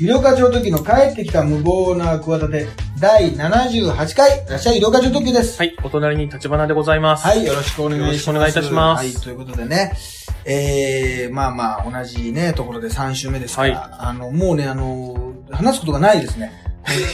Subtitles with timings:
[0.00, 2.68] 医療課長時の帰ってきた無謀な企て、
[3.00, 5.58] 第78回、いらっしゃい医療課長時です。
[5.58, 7.26] はい、お隣に立花でございます。
[7.26, 8.06] はい、よろしくお願いします。
[8.06, 9.92] よろしくお願いいたしますはい、ということでね、
[10.44, 16.52] えー、まあまあ、同じね、ところで3週目ですから、はいあの、もうね、あの、話すことがないですね。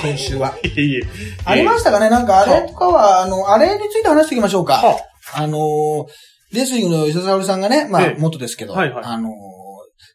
[0.02, 0.55] 今週は。
[0.62, 1.01] いえいえ。
[1.46, 2.10] ありましたかね？
[2.10, 4.74] なんかあれとかは、あの、あれについて話していきましょうか。
[4.74, 4.98] は
[5.32, 6.06] あのー、
[6.52, 9.32] レスリングの吉田沙保里さんがね、まあええ、元ですけど、はいはいあのー、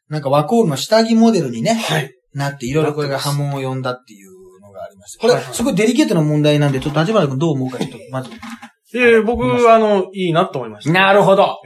[0.09, 2.13] なんかワコールの下着モデルにね、はい。
[2.34, 5.18] なって、いろいろこれが波紋を呼んだっていうのがあります。
[5.20, 8.32] これすごいデリケートな問題なんで、ちょっと立花君どう思うか、ちょっと、まず。
[8.96, 10.94] ええ、僕、あの、いいなと思いました。
[10.94, 11.58] なるほど。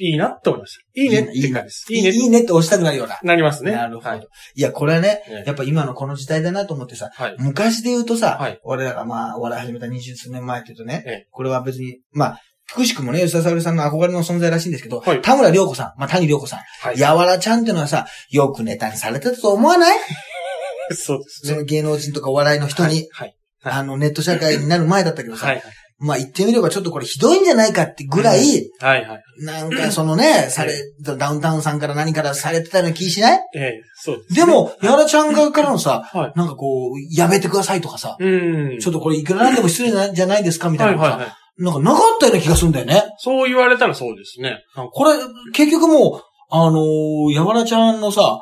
[0.00, 1.00] いいなと思いました。
[1.00, 1.86] いいねっていいね感じです。
[1.90, 2.10] いいね。
[2.10, 3.18] いいねって押したくなるような。
[3.22, 3.72] なりますね。
[3.72, 4.08] なるほど。
[4.08, 7.36] はいい、や、これはね、ええやっぱ今のこの時代だなと思ってさ、はい。
[7.38, 12.40] 昔で言うとさ、はい俺らがまあ、お笑い始めた二十数年前って言うとね、ええこれは別に、まあ、
[12.74, 16.98] くしくもね、吉田沙保里さんの憧れの存在らしいんですけど、はい田村良子さん、まあ、谷良子さん、はい。
[16.98, 19.98] やわらちゃんってのはさ、よくネタにされてたと思わない？
[20.94, 21.52] そうですね。
[21.54, 23.34] その芸能人とかお笑いの人に、はい。
[23.64, 25.62] あの、ネット社会になる前だったけどさ、はい。
[26.04, 28.40] まあ言ってみればちょっとこれひどいんじゃないかってぐらい、
[28.80, 29.04] はい。
[29.06, 29.20] はい。
[29.44, 33.40] なんかそのね、され、ダウンタウンさんから何からされてたような気しない？
[33.54, 34.34] ええ、そうです。
[34.34, 36.32] で、も、やわらちゃん側からのさ、はい。
[36.34, 38.78] なんかこう、やめてくださいとかさ、うん。
[38.80, 41.32] ちょっとこれいくらなんでも失礼なんじゃないですかみたはいいなのさ、はいはい。
[41.62, 43.02] なんかなかったような気がするんだよね。
[43.18, 44.58] そう言われたらそうですね。
[44.92, 45.12] これ、
[45.52, 48.40] 結局もう、あのー、やわらちゃんのさ、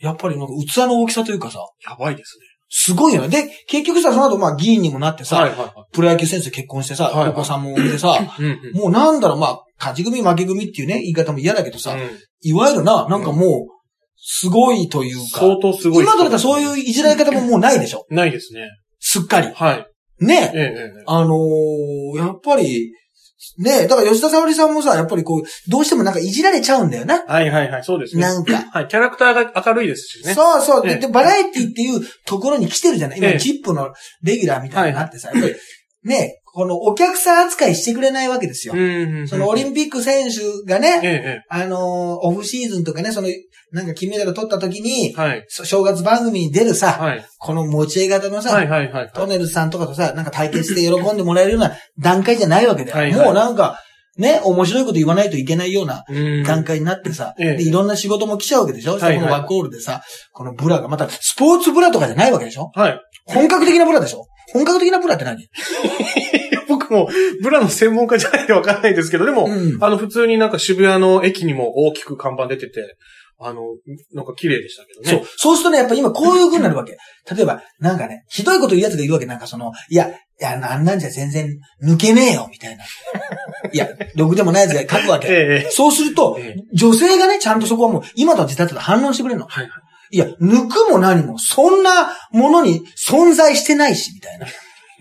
[0.00, 2.38] やっぱりなんか器の大きさというかさ、やばいです
[2.74, 3.28] すごいよね。
[3.28, 5.26] で、結局さ、その後まあ議員にもなってね。
[5.26, 8.42] さ、はいはいはプロ野球選手と結婚してさ、はいはいお子さんも産んでさ、い。
[8.42, 8.76] うんうん。
[8.78, 12.00] もうなんだろう、まあ、勝ち組負け組っていうね、言い方も嫌だけどさ、うん
[12.44, 13.48] いわゆるな、なんかもう、
[14.16, 16.04] すごいというか、相当すごい。
[16.04, 18.04] 今となったらそういういじられ方ももうないでしょ？
[18.10, 18.68] ないですね。
[18.98, 19.52] すっかり。
[19.54, 19.86] はい。
[20.24, 20.52] ね。
[20.54, 21.04] ええ、ええ。
[21.06, 22.92] あのー、やっぱり、
[23.58, 27.24] ねだから吉田沙保里さんもさ、やっぱりこう、どうしてもなんかいじられちゃうんだよな。
[27.26, 28.22] はいはいはい、そうですね。
[28.22, 28.64] なんか。
[28.72, 30.34] はい、キャラクターが明るいですしね。
[30.34, 30.82] そうそう。
[30.82, 33.92] で、ええでバラエティっていうところに来てるじゃない今、ええチップの
[34.22, 35.54] レギュラーみたいになってさ、やっぱり、
[36.04, 38.74] ね、このお客さん扱いしてくれないわけですよ。
[38.76, 43.28] うんそのオリンンピック選手がね、ええ、えあのーオフシーズンとかね、その、
[43.72, 45.14] なんか金メダル取った時に
[45.48, 47.24] 正月番組に出るさ、はい。
[47.38, 49.10] この持ち絵型のさ、はいはいはい。
[49.14, 52.96] トネルズさんとかとさ、なんか対決して喜んでもらえるような段階じゃないわけだよ。
[52.98, 53.24] はいはい。
[53.24, 53.80] もうなんか、
[54.18, 56.42] ね、面白いこと言わないといけないようなうん。
[56.42, 57.56] 段階になってさ、ええ。
[57.56, 59.18] で、いろんな仕事も来ちゃうわけでしょ、はいはい。
[59.18, 60.02] そのワコールでさ、
[60.32, 62.70] このブラが、またスポーツブラとかじゃないわけでしょ？
[62.74, 63.00] はい。
[63.24, 64.26] 本格的なブラでしょ？
[64.52, 65.48] 本格的なブラって何？
[66.68, 67.08] 僕も、
[67.42, 69.78] ブラの専門家じゃないんでわかんないですけど、でも、うん。
[69.82, 72.96] あの、普通になんか渋谷の駅にも大きく看板出てて、
[73.44, 73.62] あの、
[74.12, 75.10] なんか綺麗でしたけどね。
[75.10, 75.36] そう。
[75.36, 76.96] そうするとね、やっぱ今こういう風になるわけ。
[77.34, 79.26] 例えば、なんかね、ひどいこと言う奴がいるわけ。
[79.26, 82.84] なんかその、いや、いや、あんなんじゃ全然抜けねえよ、みたいな。
[83.72, 85.28] いや、ろくでもない奴が書くわけ。
[85.28, 85.70] ええ。
[85.70, 89.46] そうすると、ええ女性がね、ちゃんとそこはもう、今とは時代と反論してくれるの。
[89.46, 89.72] はいはい。
[90.12, 94.46] いや、抜くも何も、そんなものに存在してないし、みたいな。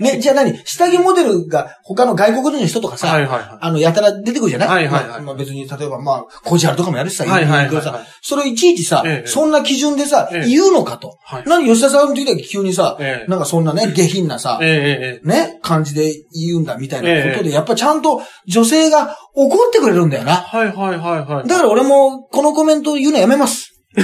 [0.01, 7.27] ね、じゃあ何下着モデルが他の外国人の人とかさ、はいはいはあの、やたら出てくるじゃないはいはいはいまあまあ別に、例えばまあ、コジハルとかもやるしさ、い。
[7.27, 8.07] はいはいはいはい。
[8.21, 11.17] それをいちいちさ、ええそんな基準でさ、ええ言うのかと。
[11.23, 11.43] はい。
[11.45, 20.33] 何吉田さんの時だけ急にさ、ええなんかそんなね、下品なさ、ね、感じで言うんだみたいなことえで、やっぱちゃんと女性が怒ってくれるんだよな。
[20.33, 21.47] はいはいはいはい。
[21.47, 23.71] だから俺もこのコメントを言うのやめます。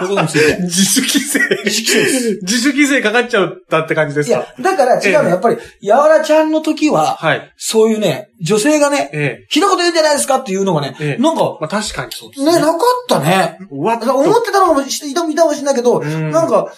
[0.00, 0.62] こういうことについて。
[0.62, 1.38] 自主規制。
[1.64, 4.36] 自主規制です自主規制かかっちゃったって感じですか？
[4.38, 7.52] いや、だから違うの、ええやっぱり、やわらちゃんの時は、はい。
[7.56, 9.46] そういうね、女性がね、ええ。
[9.50, 12.78] ひどいこと言うんじゃないですかっていうのがね、ええなんか、まあ確かにそうですね、なかっ
[13.08, 13.58] たね。
[13.70, 16.72] うわっ思ってたのかもし、いたいたかもしれないけど、うんなんか、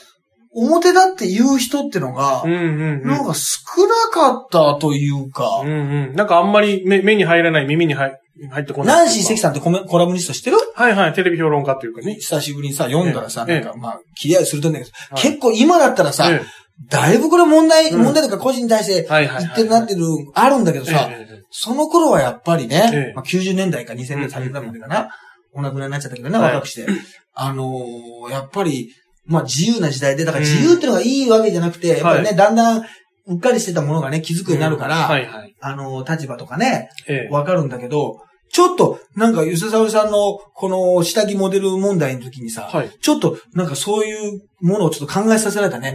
[0.55, 2.65] 表だって言う人ってのが、うんうんう
[2.97, 3.07] ん。
[3.07, 6.15] なんか少なかったというか、うんうん。
[6.15, 8.19] なんかあんまり目目に入らない、耳に入
[8.51, 8.97] 入ってこない。
[8.99, 10.59] ナンシー関さんってコメコラムニスト知ってる？
[10.75, 12.15] はいはい、テレビ評論家というかね。
[12.15, 13.61] 久しぶりにさ、読んだらさ、ええ。
[13.61, 15.23] なんか、まあ、切り合いするとんだけど、はい。
[15.23, 16.43] 結構今だったらさ、え
[16.89, 18.03] だいぶこれ問題、うん。
[18.03, 19.07] 問題とか個人に対して。
[19.09, 20.03] 言ってるなってる、
[20.35, 23.12] あるんだけどさ、ええええその頃はやっぱりね、ええ。
[23.15, 25.11] まあ、90年代か2000年代、30年代までかな、
[25.53, 26.55] お亡くなりになっちゃったけどね、はい。
[26.55, 26.91] 若くして。
[27.35, 28.91] あのーやっぱり、
[29.27, 32.83] まあ自由な時代で、だから自由ってのがいいわけじゃなくて、やっぱりね、だんだん
[33.27, 35.55] うっかりしてたものがね、気づくようになるから、はいはい。
[35.61, 37.33] あのー立場とかね、ええ。
[37.33, 38.21] わかるんだけど、
[38.53, 42.91] ちょっと、なんか、吉田沙保里さんの、この下着モデル問題の時にさ、はい。
[43.01, 45.89] ちょっと、なんかそういうものをちょっと考えさせられたね。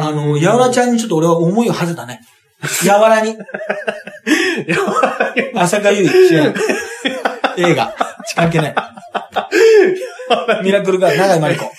[0.00, 2.20] ああの、やわらちゃゃんにちょっと俺は思いを馳せたね。
[2.86, 3.36] やわ らに。
[5.54, 6.54] 浅香唯主演。
[7.58, 7.94] 映画。
[8.36, 8.74] 関係ない。
[10.64, 11.70] ミラクルガール、長井まりこ。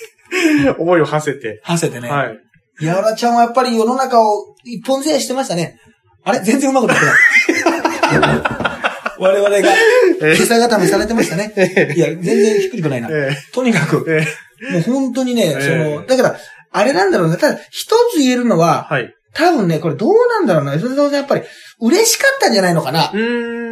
[0.63, 0.69] ん。
[0.79, 1.59] 思いを馳せて。
[1.63, 2.09] 馳せてね。
[2.09, 2.85] はい。
[2.85, 5.79] やわらちゃんはやっぱり世の中を一本背してましたね。
[6.23, 6.39] あれ？
[6.39, 7.15] 全然うまくなってない。
[9.19, 9.57] 我々が、
[10.21, 11.51] え今朝固めされてましたね。
[11.57, 13.09] えいや、全然ひっくりこないな。
[13.11, 16.39] えとにかく、えもう本当にね、えその、だから、
[16.71, 17.37] あれなんだろうね。
[17.37, 19.13] ただ、一つ言えるのは、はい。
[19.33, 20.73] 多分ね、これどうなんだろうな。
[20.77, 21.43] 吉田さんやっぱり、
[21.81, 23.17] 嬉しかったんじゃないのかなう。
[23.17, 23.68] ーん。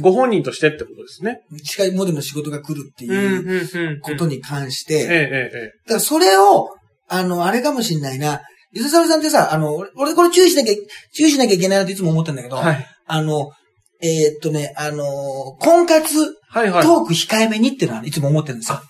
[0.00, 1.40] ご本人としてってことですね。
[1.62, 4.36] 司会モデルの仕事が来るっていうんことに。
[4.36, 6.68] に関しええ、て、ええ、だからそれを、
[7.08, 8.40] あの、あれかもしんないな。
[8.74, 10.74] 吉沢さんってさ、あの、俺、俺これ注意しなきゃ、
[11.14, 12.86] 注意しなきゃいけないなっていつも思ったんだけど、はい。
[13.06, 13.50] あの、
[14.02, 15.04] えーっとね、あの、
[15.60, 16.82] 婚活はい、はい。
[16.82, 18.80] トーク控えめにっていうのはいつも思ってるんですよ。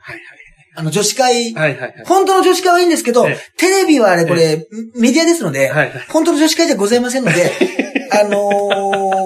[0.00, 0.20] はい、
[0.76, 1.76] あの、女子会、はい。
[1.76, 2.04] はい、はい。
[2.06, 6.06] 本当の女子会はいいんですけどええ、テレビはあれこれ、メディアですので、はい、はい。
[6.08, 7.50] 本当の女子会じゃございませんので、
[8.12, 8.50] あの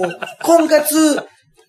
[0.03, 0.11] ー
[0.43, 1.21] 婚活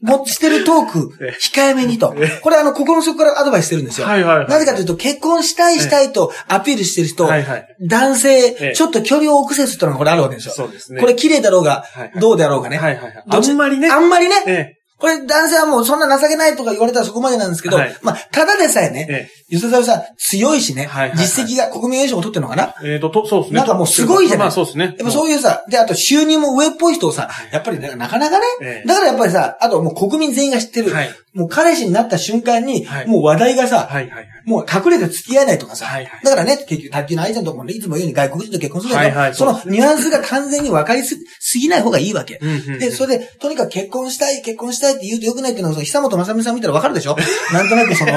[0.01, 2.39] もしてるトークええ、控えめにとえ。
[2.41, 4.07] これあの、心の底からアドバイスしてるんですよ。
[4.07, 4.47] はい、はい。
[4.47, 7.67] なぜかというと、結婚したいしたいとアピールしてる人、はい、はい。
[7.79, 10.53] 男え性、えちょっと距離を置く説ってのがこれあるわけですよ。
[10.55, 10.99] そうですね。
[10.99, 12.77] これ綺麗だろうがはい、どうであろうがね。
[12.77, 13.03] はい、はい。
[13.03, 13.91] はいあんまりね。
[13.91, 17.97] あんまりね、ええ、これ男性はもうそんな情けないとか言われたらそこまでなんですけど、はい。
[18.03, 21.27] まあ、ただでさえね、え吉田さん強いしね、はいはいはい。
[21.27, 22.75] 実績が国民栄誉賞を取ってるのかな？
[22.83, 22.93] え。
[22.93, 23.57] えーと、と、そうですね。
[23.57, 24.45] なんかもうすごいじゃない？
[24.45, 24.85] まあ、そうですね。
[24.85, 28.87] やっぱそういうさ、で、あと収入も上っぽい人をさ、やっぱりね、なかなかね、ええ。
[28.87, 31.09] だからやっぱりさ、あともう国民全員が知ってる、はい。
[31.33, 33.07] もう彼氏になった瞬間に、はい。
[33.07, 34.27] もう話題がさ、はい、はい。
[34.45, 36.21] もう隠れて付き合えないとかさ、はいはい。
[36.23, 39.35] だからね、結局、卓球の愛ちゃんとかもね、いつも言うように外国人と結婚するけど、はいはい。
[39.35, 42.39] そのニュアンスが完全に分かりすすぎない方がいいわけ。
[42.79, 47.15] で、それで、とにかく結婚したい、結婚したいって言うと良くないっていうのは、その久本雅美さん見たら分かるでしょ？
[47.53, 48.11] なんとなくその、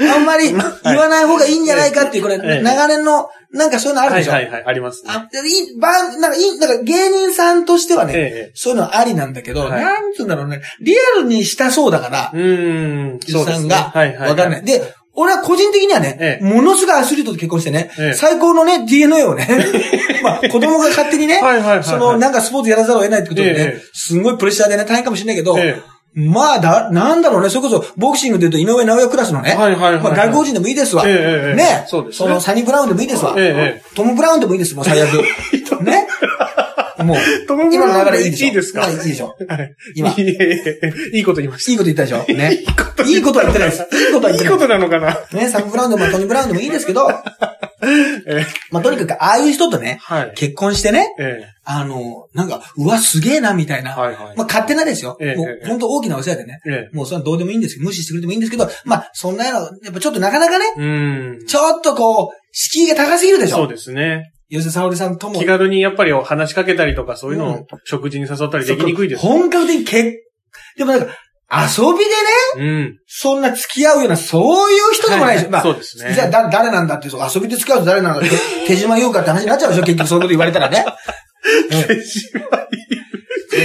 [0.00, 0.56] あんまり言
[0.96, 4.64] わない方がいいんじゃないかっていう、これ、ええ長年の、なんかそういうのあるはい、でしょ、はい、はい。
[4.66, 5.10] ありますね。
[5.12, 8.16] あ、でいい、ばん、なんかいい、なんか芸人さんとしてはね、え
[8.50, 13.20] えそういうのはありなんだけど、はいなんつうんだろうね、リアルにしたそうだから、うーん。
[13.44, 14.30] さんが、はい、はい。
[14.30, 14.64] わかんない。
[14.64, 19.46] で、俺は個人的にはね、ええものすごいアスリートと結婚してね、ええ最高のね、DNA をね、
[20.22, 25.82] まあ、子供が勝手にね、はいはいはいはいその、なんかスポーツやらざるを得ないってことでね、ええすんごいプレッシャーでね、大変かもしれないけど、え
[26.14, 31.04] まあ、だ、なんだろうね、それこそ、ボクシングで言うと井上直也クラスのね、はいはいはいはいまあ、外国人でもいいですわ。
[31.06, 33.34] ええええね、そうですねの、サニー・ブラウンでもいいですわ。
[33.38, 35.08] ええトム・ブラウンでもいいです、もう最悪。
[35.82, 36.06] ね。
[36.98, 38.46] もう、トムブラウン今の流れいいでしょ。
[38.46, 38.80] いいですか？
[38.82, 39.34] まあいいでしょ。
[39.48, 39.74] はい。
[39.96, 41.70] 今いえいこと言いました。
[41.72, 42.24] いいこと言ったでしょ。
[42.34, 42.52] ね。
[43.08, 43.82] いいことは言ってないです。
[43.82, 45.40] いいことは言ってないいいことなのかな？
[45.40, 47.14] ね、サム・ブラウンでもトニー・ブラウンでもいいですけど、え
[48.70, 50.32] まあ、とにかく、ああいう人とね、はい。
[50.34, 53.92] 結婚してね、えあの、なんか、うわ、すげえな、みたいな。
[53.96, 54.36] えはいはい。
[54.36, 55.10] まあ、勝手なですよ。
[55.10, 56.60] もうえええ、え本当大きなお世話でね。
[56.66, 61.38] ええもう、それはどうでもいいんですけど、無視してくれてもいいんですけど、まあ、そんなの、やっぱちょっとなかなかね。
[61.46, 63.56] ちょっとこう、敷居が高すぎるでしょ。
[63.56, 64.32] そうですね。
[64.50, 65.38] 吉田沙織さんとも。
[65.38, 69.22] 気軽にやっぱり話しかけたりとかそういうのうんを食事に誘ったりできにくいです。
[69.22, 70.18] 本格的に結、
[70.76, 71.06] でもなんか、
[71.52, 71.98] 遊び
[72.56, 72.98] でね、うん。
[73.06, 75.46] そんな付き合うような、そういう人でもないでしょ。
[75.46, 78.30] はいまあ、そうですねじゃあ、だ、誰なんだって、そう遊びで付き合うと誰なんだって、
[78.66, 80.84] 手島優香って話になっちゃうでしょ結局そういうこと言われたらね。
[81.70, 82.02] うん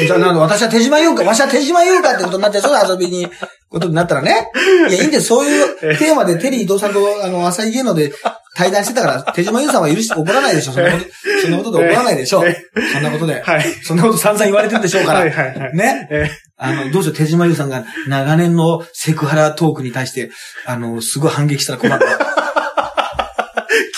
[0.06, 3.28] じゃあ、なんだ私は手島優香、わしは手島優香ってことになっちゃうでしょ遊びに、
[3.70, 4.52] ことになったらね。
[4.90, 5.28] いや、いいんです。
[5.28, 8.12] そういうテーマでテリー伊藤さんと、あの、朝日芸能で
[8.58, 11.06] 対談してたから、 手島優さんは許して怒らないでしょそんなこと、
[11.42, 12.58] そんなことで怒らないでしょえ
[12.92, 13.42] そんなことで。
[13.42, 13.64] はい。
[13.84, 15.20] そんなこと散々言われてるでしょうから。
[15.20, 15.76] はいはいはい。
[15.76, 16.08] ね。
[16.10, 20.32] えあの、どうしよう、手島優さんが長年のセクハラトークに対して、
[20.66, 22.06] あの、すごい反撃したら困る。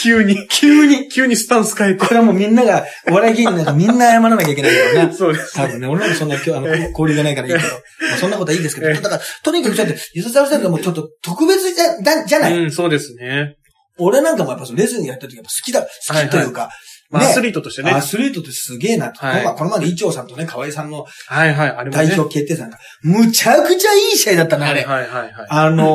[0.01, 2.13] 急に、急に、急にスタンス変えてこ。
[2.13, 5.13] れはもうみんなが、お笑い芸人なんかみんな謝らなきゃいけないからな。
[5.13, 5.53] そうです。
[5.53, 7.65] 多分ね、俺なんかそんな今日、あの、交流がないからいいけど。
[7.67, 8.89] まあそんなことはいいですけど。
[8.89, 12.57] だから、とにかくちょっと、ゆずさるさんがもうちょっと特別じゃ、だじゃない。
[12.57, 13.56] うん、そうですね。
[13.99, 16.69] 俺なんかもやっぱそのレスリングやった時やっぱ好きだ、好きというか、
[17.09, 17.91] まあ、ねアスリートとしてね。
[17.91, 19.18] アスリートってすげえなって。
[19.19, 21.06] はいこの前この伊調さんとね、河合さんの。
[21.91, 24.83] 代表決定戦が、むちゃくちゃいい試合だったね、あれ。
[24.83, 25.47] はいはいはいはい。
[25.49, 25.87] あのー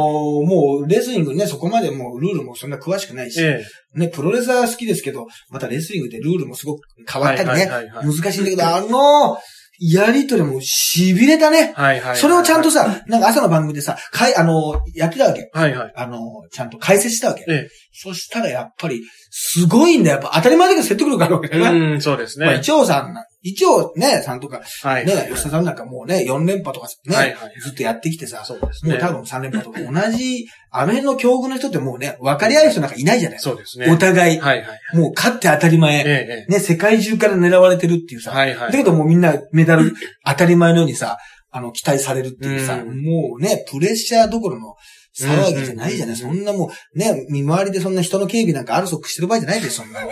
[0.44, 9.38] もう、レスリングね、そこまでもうルールもそんな詳しくないし、えね、プロレスは好きですけど、またレスリングってルールもすごく変わったりね、はいはいはいはい難しいんだけど、あの
[9.80, 11.74] やりとりも痺れたね。
[11.76, 12.16] えはいはい。
[12.16, 15.50] それをちゃんとさ、なんか朝の番組でさ、かい、あのやってたわけ。
[15.52, 15.92] はいはい。
[15.96, 16.20] あの
[16.52, 17.44] ちゃんと解説したわけ。
[17.48, 20.16] えそしたらやっぱり、すごいんだよ。
[20.16, 21.58] やっぱ当たり前だけど説得力あるわけえ。
[21.58, 21.92] だな。
[21.92, 22.46] うん、そうですね。
[22.46, 25.06] まあ、一応さんな、一応ね、さんとか、はい。
[25.06, 28.92] ね、吉田さんなんかもうね、4連覇とかね、はいはいずっとやってきてさ、そうですね。
[28.92, 33.90] もう多分3連覇とか同じ、あの辺の境遇の人ってもうね、分かり合う人なんかいないじゃないそうですね。
[33.92, 34.96] お互い、はいはい。
[34.96, 38.22] もう勝って当たり前、ええ、えね、世界中から狙われてるっていうえ。
[38.24, 38.72] さ、はいはい。
[38.72, 39.94] だけどもうみんなメダル
[40.26, 41.18] 当たり前のようにさ、
[41.50, 44.74] あの、期待されるっていうさ、うんもうね、プレッシャーどころの
[45.16, 50.10] 騒ぎじゃないじゃない、うんそんなもう、ね、見回りでそんな人の警備なんかあるそくしてる場合じゃないですよ、そんなの。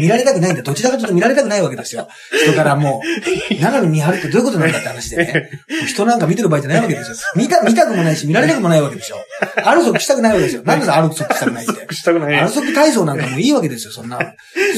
[0.00, 0.62] 見られたくないんだ。
[0.62, 2.08] どちらかというと見られたくないわけですよ。
[2.44, 3.02] 人からも
[3.50, 3.62] う。
[3.62, 5.50] なのに見張るってどういうことなんだって話でね。
[5.86, 7.16] 人なんか見てる場合じゃないわけですよ。
[7.36, 9.18] 見た、見たくもないし、見られたくもないわけですよ。
[9.64, 10.62] あるそくしたくないわけですよ。
[10.62, 11.94] なんであるそくしたくないって。
[11.94, 12.38] したくない。
[12.38, 14.18] アルソク体操なんかもういいわけですよ、そんな。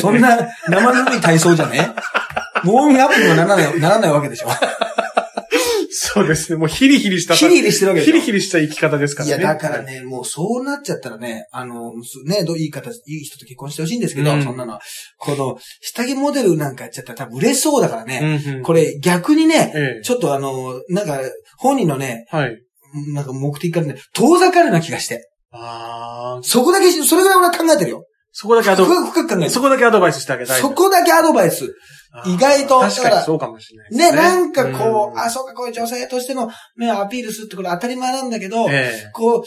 [0.00, 1.90] そんな生ぬるい体操じゃね。
[2.64, 4.48] ウォーミングアップにもならない、ならないわけでしょ。
[5.90, 6.58] そうですね。
[6.58, 7.34] もうヒリヒリした。
[7.34, 9.36] ヒリヒリしてるわけでしょヒリヒリした生き方ですからね。
[9.36, 11.92] いや、だからね、もうそうなっちゃったらね、あの、
[12.26, 14.80] ね、どういい方、いい人と結婚してほしいんですけど、うんそんなのは。
[15.18, 18.40] この、下着モデルなんかやっちゃったら多分嬉しそうだからうんね。
[18.46, 20.02] うん、これ逆にね、ええ。
[20.02, 21.20] ちょっとあの、なんか、
[21.58, 22.56] 本人のね、はい。
[23.14, 25.28] なんか目的からね、遠ざかるような気がして。
[25.50, 28.04] ああ、そこだけし、それぐらい俺は考えてるよ。
[28.40, 29.48] そこだけアド深、く深く考え。
[29.48, 30.60] そこだけアドバイスしてあげたい。
[30.60, 31.74] そこだけアドバイス。
[32.24, 39.10] 意外と確かにそうかもしれないですね、なんかこう、んあ、そうか、こういう女性としての目をアピールするってこれ当たり前なんだけど、ええ。
[39.12, 39.44] こう、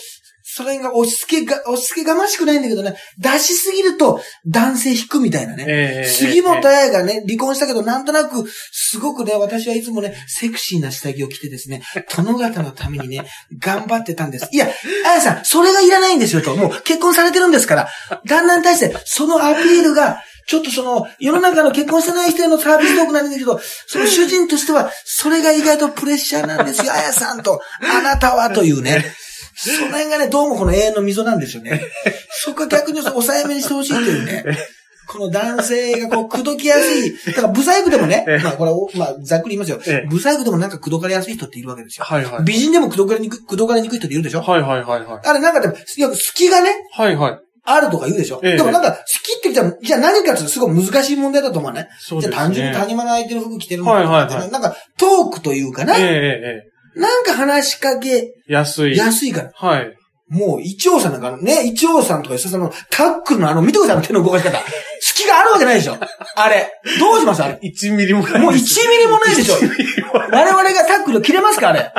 [0.54, 5.66] それが押し付けが、押し付けがましくないんだけどね、出しすぎると男性引くみたいなね。
[5.66, 6.10] ええ。
[6.10, 13.26] 杉本彩がね、離婚したけど、なんとなく、すごくね、私はいつもね、セクシーな下着を着てですね、殿方のためにね、
[13.60, 14.50] 頑張ってたんです。
[14.52, 14.68] いや、
[15.06, 16.54] 彩さん、それがいらないんですよと。
[16.58, 17.90] もう結婚されてるんですから、
[18.26, 29.16] 旦那に対して、そのアピールが、ちょっとその、世の中の結婚してない人へのサービストークなんですけど、その主人としては、それが意外とプレッシャーなんですよ、彩さんと、あなたはというね。
[29.70, 31.82] その辺がね、どうもこの永遠の溝なんですよね。
[32.32, 34.44] そこは逆に抑えめにしてほしいというね。
[35.08, 37.14] この男性がこう、口説きやすい。
[37.28, 40.08] だから、ブサイクでもねええ、まあこれお、まあざっくり言いますよええ。
[40.10, 42.06] ブサイクでもなんか口説かれやすい人っているわけですよ。
[42.06, 42.44] はいはい。
[42.46, 44.42] 美人でも口説かれにくい、口説かれにくい人っているでしょ？
[44.42, 45.28] はいはいはいはい。
[45.28, 47.40] あれなんかでも、いや、好きがね、はいはい。
[47.64, 48.40] あるとか言うでしょ？
[48.44, 51.90] ええでもなんか、好きって言ったら、じゃあ何かってすごい難しい問題だと思うね。
[52.00, 52.36] そうですね。
[52.36, 55.98] じゃあ単純に谷間の相手の服着てるのはいはいはいなんか、トークというかな？
[55.98, 56.08] えええ
[56.68, 58.34] えなんか話しかけええ。
[58.48, 58.98] 安い。
[58.98, 59.52] やすいから。
[59.54, 59.98] はい。
[60.32, 64.58] もう、一応さんなんかね、一応さんとか吉田さんのタックルのあの、見てください、あの手の動かし方。
[65.02, 65.98] 隙があるわけないでしょ。
[66.36, 66.72] あれ。
[67.00, 67.60] どうしますあれ。
[67.62, 68.56] 1ミリもないもう1
[68.90, 68.98] ミ。
[68.98, 69.56] リもないでしょ。
[69.56, 71.92] 1ミリもない我々がタックル切れますかあれ。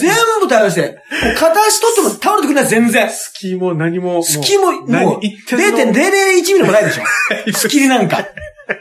[0.00, 0.98] 全部対応して。
[1.38, 3.08] 片足取っても倒れてくれない、全然。
[3.08, 4.24] 隙も何も。
[4.24, 7.04] 隙も、も何う、言ってんの0.001ミリもないでしょ。
[7.54, 8.26] スキリなんか。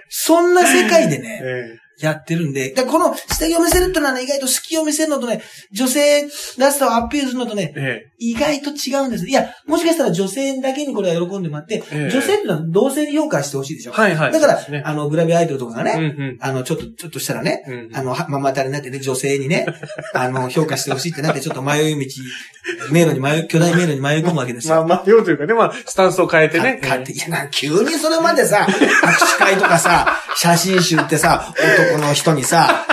[0.09, 2.73] そんな世界でね、えやってるんで。
[2.73, 5.41] だこの下着を見せるってのはね、意外と好きを見せるのとね、
[5.71, 6.23] 女性
[6.57, 9.27] らしさをアピールするのとねえ、え意外と違うんです。
[9.27, 13.91] いや、もしかしたら女性だけにこれは喜んでもらって、ええ女性ってのは同性に評価してほしいでしょ。
[13.91, 13.99] え。
[13.99, 14.31] はいはい。
[14.31, 16.37] だから、ねあの、グラビアアイドルとかがね、うんうん。
[16.41, 19.65] あの、ちょっと、ちょっとしたらね、うんあの、はママタレになってね、女性にね、
[20.13, 22.05] あの、評価してほしいってなって、ちょっと迷い道、
[22.91, 24.75] 迷路に迷い、巨大迷路に迷い込むわけですよ。
[24.75, 26.79] まあまあ、ようというかね、まあ、スタンスを変えてね。
[26.81, 31.53] かって、いや、な、急にそれまでさ、握手会とかさ、写真集ってさ、
[31.89, 32.85] 男の人にさ、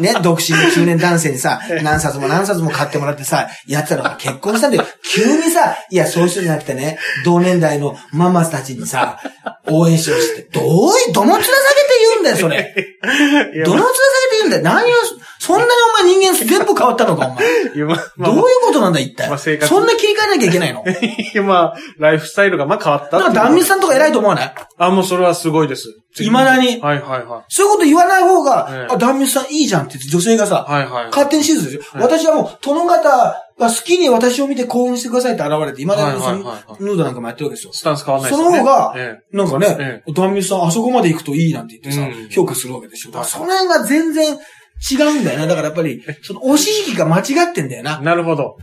[0.00, 4.86] ね、独身の中年男性にさ、 何冊も何冊も買ってもらってさ、やってたら結婚したんだよ。
[5.04, 9.18] 急にさ、いや、そういう人じゃなくてね、同年代のママたちにさ、
[9.68, 11.52] 応援してほしいって、どうい、どの面下げて
[12.08, 12.74] 言うんだよ、それ。
[13.64, 13.92] どの面下げて
[14.38, 14.62] 言うんだよ。
[14.62, 14.94] 何を、
[15.38, 17.84] そんなにお前人間全部変わったのか、お前。
[17.86, 18.34] まあまあ。
[18.34, 19.28] どういうことなんだ、一体。
[19.28, 20.82] まあそんな切り替えなきゃいけないの？
[20.84, 24.54] だ いやまあ、ライフスタイルがまあ変わったから、断密さんとか偉いと思わない？
[24.78, 25.88] あ、もうそれはすごいです。
[26.16, 26.80] 未だに。
[26.80, 28.94] はいはいはそういうこと言わない方が、ええ。
[28.94, 30.72] あ、断密さんいいじゃんって女性がさ、い。
[30.72, 31.04] はいはい。
[31.06, 31.82] 勝手に手術ですよ。
[31.92, 37.72] はい私はもう、殿方が好きに私を見て興奮してくださいって現れて、今だにそのヌードなんかもやってるわけですよ。
[37.72, 38.58] スタンス変わんないそですよね。
[38.58, 43.10] の方がえなんかね、断密さんあそこまで行くといいなんて言ってさ、うん評価するわけでしょ。
[43.10, 44.38] だからはいその辺が全然
[44.90, 45.46] 違うんだよな。
[45.46, 48.04] だからやっぱり、その押し引きが間違ってんだよなえ。
[48.04, 48.56] なるほど。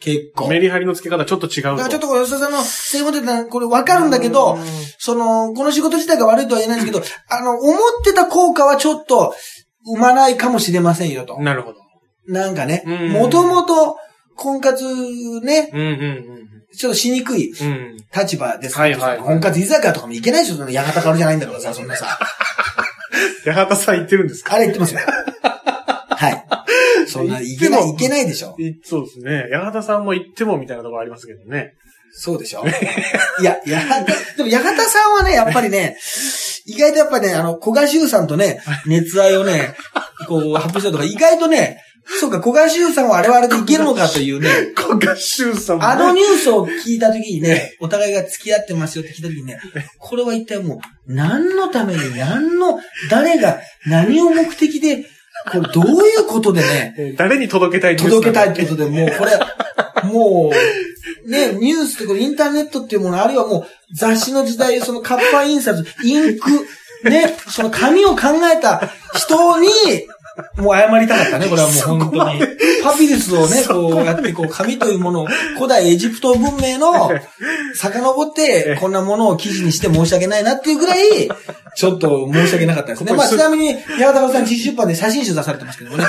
[0.00, 0.48] 結構。
[0.48, 1.70] メリハリの付け方ちょっと違うと。
[1.70, 4.62] だからちょっとこれ吉田さんの性モテたこれわかるんだけどうん、
[4.98, 9.34] その、この仕事自体が悪いとは言えないんですけど、あの、思ってた効果はちょっと
[9.84, 11.40] 生まないかもしれませんよと。
[11.40, 11.80] なるほど。
[12.26, 13.96] なんかねうん、もともと
[14.36, 14.84] 婚活
[15.40, 16.42] ね、うんうん
[16.74, 17.66] ちょっとしにくいうん。
[17.66, 17.96] うん。
[18.16, 22.18] 立場ですはいはい婚活居酒屋とかも行けないでしょ、その八幡薫じゃないんだからさ、 そんなさ。
[23.44, 24.54] 八幡さん言ってるんですか？
[24.54, 25.00] あれ言ってますよ。
[25.04, 26.44] はい。
[27.08, 28.54] そんな、いけない、いけないでしょ。
[28.58, 29.48] いそうですね。
[29.52, 31.74] 八幡さんも言ってもみたいなところありますけどね。
[32.14, 32.64] そうでしょ？
[33.40, 34.04] いや、八幡、
[34.36, 35.96] でも八幡さんはね、やっぱりね、
[36.66, 39.74] 意外とやっぱね、あの、古賀修さんとね、熱愛をね、
[40.28, 41.82] こう、発表したとか、意外とね、
[42.20, 45.88] そうか、古賀修さんはあれはあれでいけるのかというね、小賀修さんもね。
[45.88, 49.60] あのニュースを聞いたときにね、お互いが付き合ってますよって聞いたときにね、
[49.98, 52.78] これは一体もう、何のために、何の、
[53.08, 55.04] 誰が、何を目的で、
[55.50, 59.38] これどういうことでね、えー誰に届けたいニュース届けたいってことで、もうこれ、
[60.04, 60.56] もう、
[61.26, 66.50] ね、ニュースってこれインターネットっていうもの、あるいはもう雑誌の時代、その活版印刷、インク、
[67.08, 69.68] ね、その紙を考えた人に、
[70.56, 71.76] もう謝りたかったね、これはもう
[72.08, 72.40] 本当に。
[72.82, 77.10] パピルスをね、 こうやって、こう、紙というものを、古代エジプト文明の、
[77.74, 81.28] 遡って、こんなものを記事にして申し訳ないなっていうぐらい、
[81.74, 83.12] ちょっと申し訳なかったですね。
[83.12, 86.04] まあ、ちなみに、矢田さん、実出版で写真集出されてますけどもね。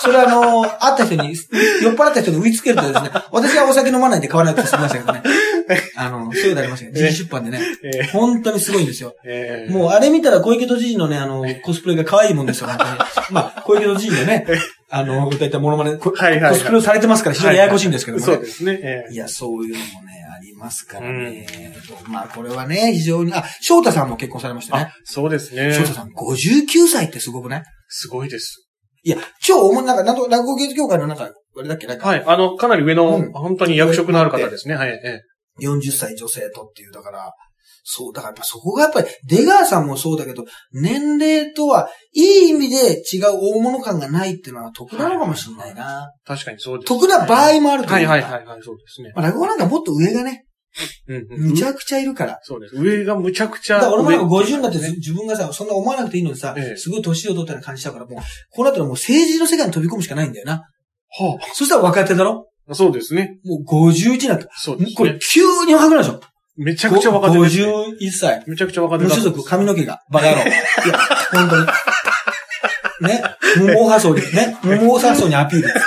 [0.00, 1.34] それはあの、会った人に、
[1.82, 5.22] 酔っ払った人に売りつけるとですね、私はお酒飲まないんで買わないとしてましたけどね。
[5.96, 6.92] あの、そういうのありましたよ。
[6.94, 7.60] 実出版でね。
[7.84, 9.14] え本当にすごいんですよ。
[9.24, 12.90] えーもうあれ見たら小池都知事のね、あの、コスプレが可愛いもんですよ、本当に。
[13.30, 14.46] まあ、小池都知事のね、
[14.90, 18.32] あの、だいたいモノマネ、コはいはいはいコスプレをされてますから非常にややこしいんですけどもね。
[18.34, 18.80] そうですね。
[18.82, 21.46] ええいや、そういうのもね、ありますからね。
[22.08, 25.72] まあ、これはね、非常に、あ、翔太さんも結婚されましたねあ。、そうですね。
[25.74, 27.62] 翔太さん、59歳ってすごくない？
[27.88, 28.66] すごいです。
[29.02, 31.24] いや、超重い、なんか、なんと、落語芸術協会のなんか、
[31.58, 32.24] あれだっけ、なんか、はい。
[32.26, 34.74] あの、かなり上の、うん本当に役職のある方ですね。
[34.74, 34.90] はい。
[34.90, 35.20] ええ
[35.60, 37.32] 40歳女性とっていう、だから、
[37.90, 46.10] そう、だからやっぱそこがやっぱり、出川さんもそうだけど、年齢とは、いい意味で違う大物感がないっていうのは得なのかもしれないな。
[46.26, 46.88] 確かにそうです。
[46.88, 49.12] 得な場合もあるとはいいうかはいはいはい、そうですね。
[49.16, 50.44] まあ落語なんかもっと上がね、
[51.08, 52.38] うんうんむちゃくちゃいるから。
[52.42, 52.76] そうです。
[52.76, 53.76] 上がむちゃくちゃ。
[53.76, 60.52] だから俺もなんか上50になってず自分がさ、そんな思わなくていいのにさええ、すごい年を取ったような感じしたから、もう、こうなったらもう政治の世界に飛び込むしかないんだよな。
[61.18, 62.48] はそしたら若手だろ？
[62.68, 63.38] あ、そうですね。
[63.44, 64.48] もう51になった。
[64.56, 65.18] そうですこれね。
[65.32, 66.20] 急に若くなるでしょ？
[66.58, 67.66] めちゃくちゃ若手です、ね。
[67.66, 68.44] 51歳。
[68.48, 70.42] めちゃくちゃ若手だ無所属、髪の毛が、バカ野郎。
[70.42, 70.98] いや、
[71.30, 71.66] 本当に。
[73.00, 73.22] ね、
[73.58, 75.78] 無毛発想に、ね、無毛発想にアピールって。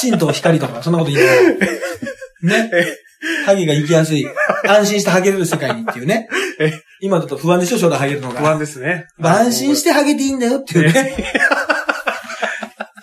[0.00, 2.70] 神道光とか、そんなこと言いながら。
[2.70, 2.96] ね。
[3.44, 4.26] ハゲが行きやすい。
[4.66, 6.28] 安心してハゲれる世界にっていうね
[6.58, 6.72] え。
[7.00, 8.40] 今だと不安でしょ、将来ハゲるのが。
[8.40, 9.06] 不安ですね。
[9.20, 11.14] 安心してハゲていいんだよっていうね。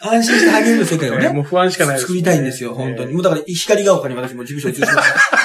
[0.01, 1.25] 安心してハゲれる世界をね。
[1.25, 3.13] ええもう不安しかないです、作りたいんですよ、本当に。
[3.13, 5.42] もうだから、光が丘に私も事務所移しました。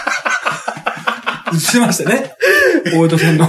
[1.53, 2.33] 移しましたね。
[2.93, 3.49] 大江戸線の。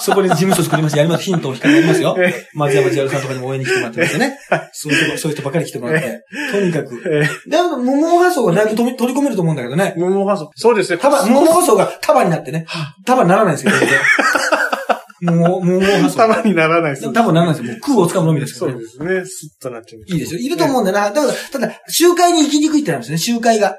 [0.00, 1.24] そこに事務所作りまして、やります。
[1.24, 2.16] ヒントを光やりますよ。
[2.54, 4.38] 松山千春さんとかにも応援に来てもらってますね。
[4.72, 6.24] そういう人そういう人ばっかり来てもらって。
[6.52, 7.02] とにかく。
[7.10, 9.94] ええでも、桃発想がだいぶ取り取り込めると思うんだけどね。
[9.96, 10.50] 無毛発想。
[10.54, 10.98] そうですね。
[10.98, 12.66] 束、桃発想が束になってね。
[13.04, 13.88] 束にならないんですよ、全
[15.22, 16.16] 然桃、桃発想。
[16.16, 17.12] 束にならないです。
[17.12, 17.72] 束にならないですよ。
[17.72, 19.24] もう空を掴むのみですけどねそうですね。
[19.24, 20.02] スッとなっちゃう。
[20.06, 20.40] いいですよ。
[20.40, 21.10] いると思うんだよな。
[21.10, 23.76] だから、ただ、集会に行きにくいってなんですね、集会が。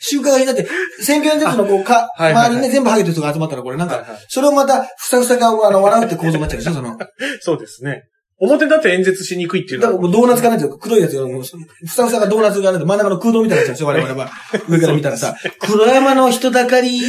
[0.00, 0.68] 集会が、だって、
[1.00, 6.98] 選挙演説のこう、か、はいはいはい周りにね、全部ハゲてる人が集まったら、これなんか、それをまた、ふさふさが、あの、笑うって構造になっちゃうでしょ、その。
[7.40, 8.04] そうですね。
[8.40, 9.92] 表だって演説しにくいっていうのは。
[9.92, 11.46] らもうドーナツがないと、黒いやつが、もう、ふ
[11.86, 14.30] さふさがドーナツがないと、真ん中の空洞みたいになっちゃうですよ、我々は。
[14.68, 17.00] 上から見たらさ、黒山の人だかり、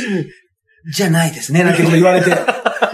[0.93, 2.31] じゃないですね、なんてこと言われて。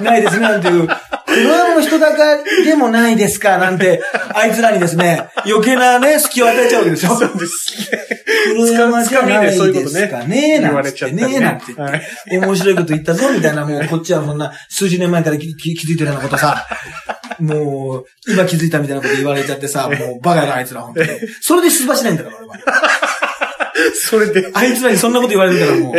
[0.01, 0.87] ないですね、なんていう。
[1.25, 4.01] 黒山の人だかりでもないですか、なんて、
[4.33, 7.15] あいつらにですね、余計なね、隙を与えちゃうわけですよ。
[7.15, 7.99] そうですね。
[8.53, 9.59] 黒山じゃないです
[10.09, 11.73] かね、言なんわれちゃったて言ってね、なんて。
[11.73, 12.01] はい。
[12.39, 16.67] 面白いこと言ったぞ、みたいな、もうこっちはそんな数十年前から気づいてるようなことさ、
[17.39, 21.09] もう、今気づいたみたいなこと言われちゃってさ、もうバカやな、あいつら、本当に。
[21.41, 22.55] それで出馬しないんだから、俺は。
[23.93, 24.51] それで。
[24.53, 25.95] あいつらにそんなこと言われるから、もう、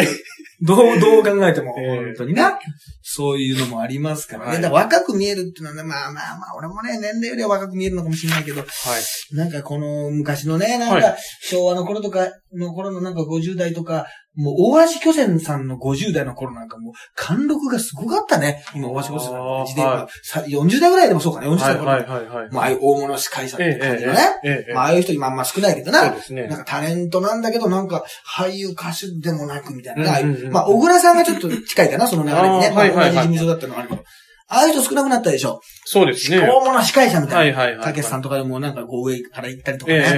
[0.63, 2.59] どう、どう考えても、ええ本当にな。
[3.03, 4.61] そういうのもありますからね。
[4.61, 9.35] ら若く見えるっていうのはね、まあまあまあ、俺もね、年齢よりは若く見えるのかもしれないけど、はい。
[9.35, 18.65] なんかこの昔のね、なんはか昭和の頃とかの頃のなんか50代とか、もう大橋巨泉さんの50代の頃なんかもう貫禄がすごかったね。
[18.75, 21.91] 今大橋巨泉さんの時代はは、さ40代ぐらいでもそうかね、40はい、代の頃。
[21.91, 22.53] はい、はい、はい。
[22.53, 26.07] もうああいう大物司会者ってええ、ええ感じのね。、ええ、まあああいう人今あんま少ないけどな。
[26.07, 26.59] そうですねなん。
[26.59, 30.21] かタレントなんだけど、なんか俳優歌手でもなくみたいな。
[30.21, 32.67] うんうんうんまあ小倉さんがちょっと近いかな、その流れにね。
[32.69, 34.05] あーまあ同じはいはいはい事務所だったのがあるけど。
[34.53, 35.61] ああいう人少なくなったでしょ。
[35.85, 36.41] そうですね。
[36.41, 37.59] 大物司会者みたいな。
[37.59, 37.85] はい、はい、はい。
[37.85, 40.07] たけしさんとかでもなんかこう上から行ったりとかええ、えね。
[40.09, 40.17] え、え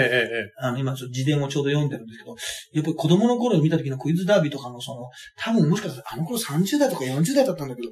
[0.48, 0.52] え。
[0.56, 2.34] あの、今ちょっと自伝をちょうど読んでるんですけど、
[2.72, 7.88] やっぱり子供の頃に見た時のクイズダービーとかのその、多分もしかしたらあの頃30代とか40代だったんだけど、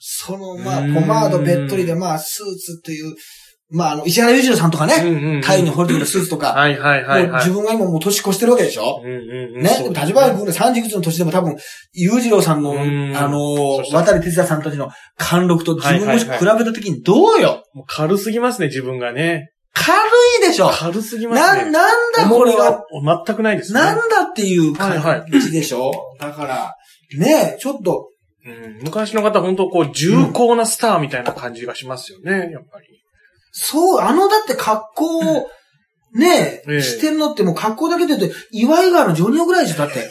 [0.00, 3.14] その、まあ、うーんポマードべっとりで、まあ、スーツっていう、
[3.70, 7.26] まあ、あの、石原裕次郎さんとかね、うんうんうんタイに掘る時のスーツとか、はい、はい、はい、はい。
[7.28, 9.62] もう自分が今もう年越してるわけでしょうんうんうん。
[9.62, 11.56] ね、です立花君が30いくつの年でも多分、
[11.92, 13.38] 裕次郎さんの、うんあの
[13.78, 19.50] そし、たら渡哲也さんたちの貫禄と自分もし比べた時にどうよもう軽すぎますね、自分がね。
[19.72, 19.92] 軽
[20.38, 21.70] いでしょ軽すぎますな、ね。
[21.70, 22.84] なんだこれは。
[23.26, 23.80] 全くないですね。
[23.80, 26.76] なんだっていう感じでしょ、だから、
[27.18, 28.10] ねえ、ちょっと、
[28.46, 33.03] うん、昔の方、本当こう、重厚なスターみたいな感じがしますよね、やっぱり。
[33.56, 35.50] そう、あのだって格好を、
[36.12, 40.08] ねえ、ええしてんのってもう格好だけで言うと、岩井川のジョニオぐらいでしょ、だって。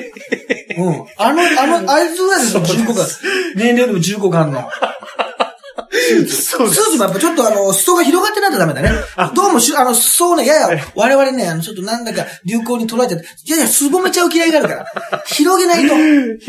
[0.78, 1.06] うん。
[1.18, 3.06] あの、あの、あいつぐらいですよ、15巻。
[3.54, 4.70] 年齢よりも15巻の。
[6.06, 8.90] スーツもやっぱちょっとあの、裾が広がってないとダメだね。
[9.34, 14.74] どうもし、あの、裾をね、やや、我々ね、あの、ちょっとなんだか流行に捉えちゃって、いやいや、すぼめちゃう嫌いがあるか
[15.10, 15.22] ら。
[15.26, 15.94] 広げないと。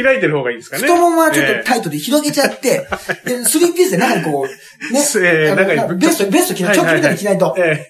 [0.04, 0.84] 開いてる方がいいですかね。
[0.84, 2.88] 太ももはちょっええとタイトで広げちゃって、
[3.26, 7.56] で、スリーピースで中にこう、ね、ええあの中にベスト、ベスト着ない、ちょっとみたいに着ないと。
[7.58, 7.88] え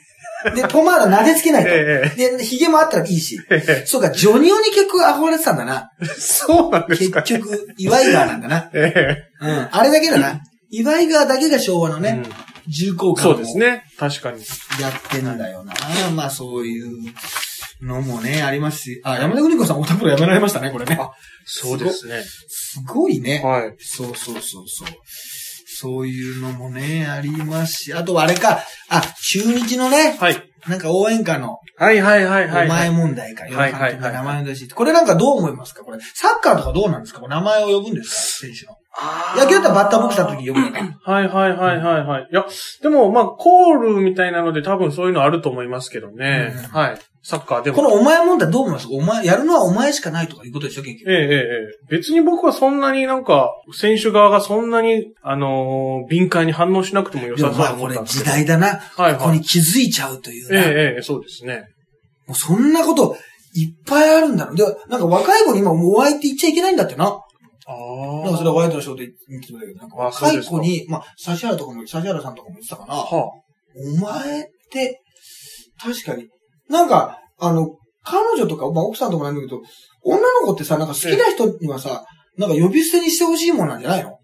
[0.56, 1.69] で、ポマード撫でつけないと。
[1.71, 3.39] えで、髭もあったらいいし。
[3.49, 5.91] ええそうか、ジョニオに結局憧れてたんだな。
[6.01, 7.23] えそうなんです結か。
[7.23, 8.69] 局、岩井川なんだな。
[8.73, 8.93] え
[9.41, 9.67] えうん。
[9.71, 10.39] あれだけだな。
[10.69, 12.23] 岩井川だけが昭和のね、
[12.67, 13.84] 重厚感そをうですね。
[13.97, 14.41] 確かに。
[14.82, 15.73] やってんだよな。
[16.15, 17.13] まあそういう
[17.82, 19.01] のもね、ありますし。
[19.03, 20.99] あ、山田邦子さんオタクロやめられましたね、これね。
[21.45, 22.23] そうですね。
[22.47, 23.41] すごいね。
[23.43, 23.75] はい。
[23.80, 24.88] そうそうそうそう。
[25.80, 30.43] そういうのもね、ありますし、あとはあれか、あ、中日のね、はい。
[30.67, 32.65] なんか応援歌の、はいはいはいはい。
[32.65, 35.84] お前問題か、はいはいはい名前を出しこれなんかどう思いますか？
[35.84, 37.25] これ、サッカーとかどうなんですか？
[37.27, 38.47] 名前を呼ぶんですか？
[38.47, 38.75] 選手の。
[39.36, 40.79] 野球だったらバッターボックスだった時呼ぶのか。
[41.03, 42.27] はいはいはいはいはい。
[42.31, 42.45] いや、
[42.81, 46.53] でもまあ、コールみたいなので多分そういうのあると思いますけどね。
[46.55, 46.99] うんはい。
[47.21, 47.77] サッカーでも。
[47.77, 51.12] このお前問題どう思いますお前、やるのはお前しかないとかいうことでしょ結局。
[51.12, 51.95] ええええええ。
[51.97, 58.31] 別に僕はそんなになんか、選手側がそんなに、あのー敏感に反応しなくても良さそうなまあこれ時思ったんですけど。
[58.31, 58.67] 代だな。
[58.67, 59.15] はいはい。
[59.17, 60.60] ここに気づいちゃうというな。
[60.60, 61.65] ええええ、そうですね。
[62.27, 63.17] もうそんなこと
[63.53, 64.55] いっぱいあるんだろう。
[64.55, 67.19] で、なんか若い子に今お相手言っちゃいけないんだってな。
[67.69, 72.93] あなんかそれはワイドのショーで言ってたけど、なんかあ若い子に、まあ、指原とかも、指原さんとかも言ってたかな。
[72.93, 73.32] は
[73.75, 75.01] お前って、
[75.82, 76.30] 確かに。
[76.69, 79.62] なんか、あの、彼女とか、まあ、奥さんとかなんだけど、
[80.03, 82.06] 女の子ってさ、なんか好きな人にはさ、
[82.38, 84.17] なんか呼び捨てにしてほしいもんなんじゃないの？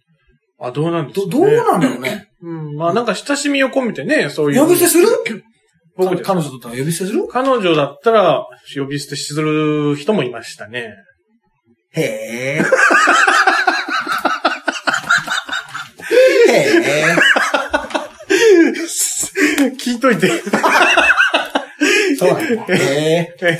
[0.59, 0.67] あ。
[0.67, 2.29] あ、どうなんですど、か、ね、どうなんだろうね。
[2.41, 2.75] うん。
[2.77, 4.61] まあなんか親しみを込めてね、そういう。
[4.61, 5.07] 呼び捨てする？
[5.97, 7.27] 僕で彼彼女とったら呼び捨てする？
[7.27, 10.93] 彼女だったら、呼び捨てする人もいましたね。
[11.95, 12.63] へえ。
[16.55, 17.15] へえ。
[19.77, 20.29] 聞いといて。
[22.17, 22.75] そうなんだ。
[22.75, 23.35] へえ。
[23.41, 23.57] え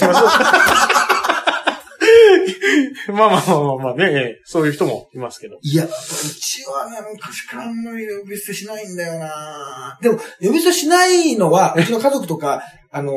[3.12, 5.58] まあまあまあまあまあまあね、ええそういう人もいますけど。
[5.62, 13.14] いや、うちはね、昔からあんまり呼び捨てしないんだよなでも、呼び捨てしないのは、うちの家族とか、あの、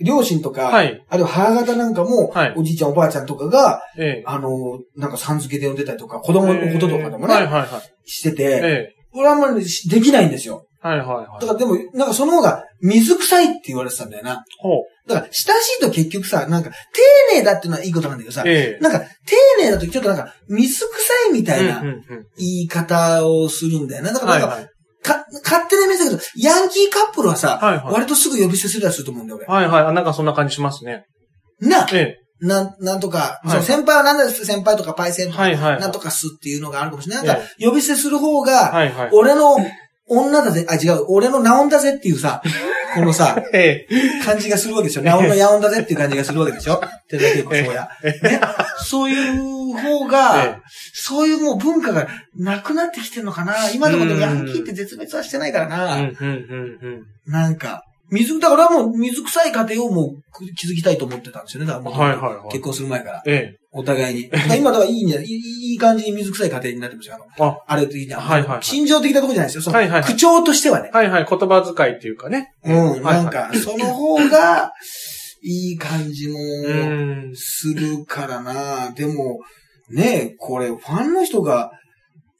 [0.00, 1.04] 両親とか、はい。
[1.08, 8.10] あるいは母方なんかも、はいおじいちゃんおばあちゃんとかが、ええあの、なんかさん付けで呼んでたりとか、子供のこととかでもね、はいはいはい。
[8.10, 10.66] してて、ええこれはあんまりできないんですよ。
[10.80, 11.40] はいはいはい。
[11.40, 14.44] だからでも、なんかその方が水臭いって言われてたんだよな。
[14.58, 15.08] ほう。
[15.08, 19.06] だから、親しいと結局さ、なんか、丁寧だっていうのはいいことなんだけどさ、ええなんか、丁
[19.60, 24.12] 寧だとちょっとなんか、水臭いみたいな言い方をするんだよな。
[24.12, 24.68] だからなんか、はいはい。
[25.02, 29.84] か勝手なイメージだけど、ヤンキーカップルはさ、はいはい割とすぐ呼び捨てするやつすると思うんだよ、はいはい。
[29.86, 31.04] あなんかそんな感じしますね。
[31.60, 31.70] 俺。
[31.70, 35.80] な、えなん、なんとか、はいその先輩は何です先輩とかパイセンえとか、はいはい。
[35.80, 37.24] なんとかすっていうのがあるかもしれない。
[37.24, 39.10] えなんか、呼び捨てする方が、はいはい。
[39.12, 39.56] 俺の
[40.08, 42.42] 女だぜ、あ、違う、俺のナオンだぜっていうさ、
[42.94, 45.02] このさ、ええ感じがするわけでしょ。
[45.02, 46.82] ナオンのヤオンだぜっていう感じがするわけでしょ。
[47.08, 47.88] 手だけこそうや。
[48.02, 48.40] ね。
[48.84, 50.62] そういう方が、ええ
[50.94, 53.70] そういうもう文化がなくなってきてるのかな。
[53.70, 57.40] 今のことうんヤンキーって絶滅はしてないからうんな。
[57.42, 61.66] なんか、水、だからもう水臭い家庭をもう築きたいと思ってたんですよね。
[61.66, 63.22] だからもうはいはいはい結婚する前から。
[63.26, 64.30] ええお互いに。
[64.54, 67.14] 今だからいいんじゃないい感じに水臭い家庭になってますよ。
[67.38, 68.14] あの、あ、あれといいね。
[68.14, 69.62] はいはいはい心情的なところじゃないですよ。
[69.62, 70.90] その、はいはいはい口調としてはね。
[70.92, 71.26] はいはい。
[71.28, 72.52] 言葉遣いっていうかね。
[72.64, 74.72] うん、はいはいなんか、その方が、
[75.44, 77.32] いい感じもうん。
[77.34, 78.92] するからな。
[78.94, 79.40] でも、
[79.90, 81.72] ねこれ、ファンの人が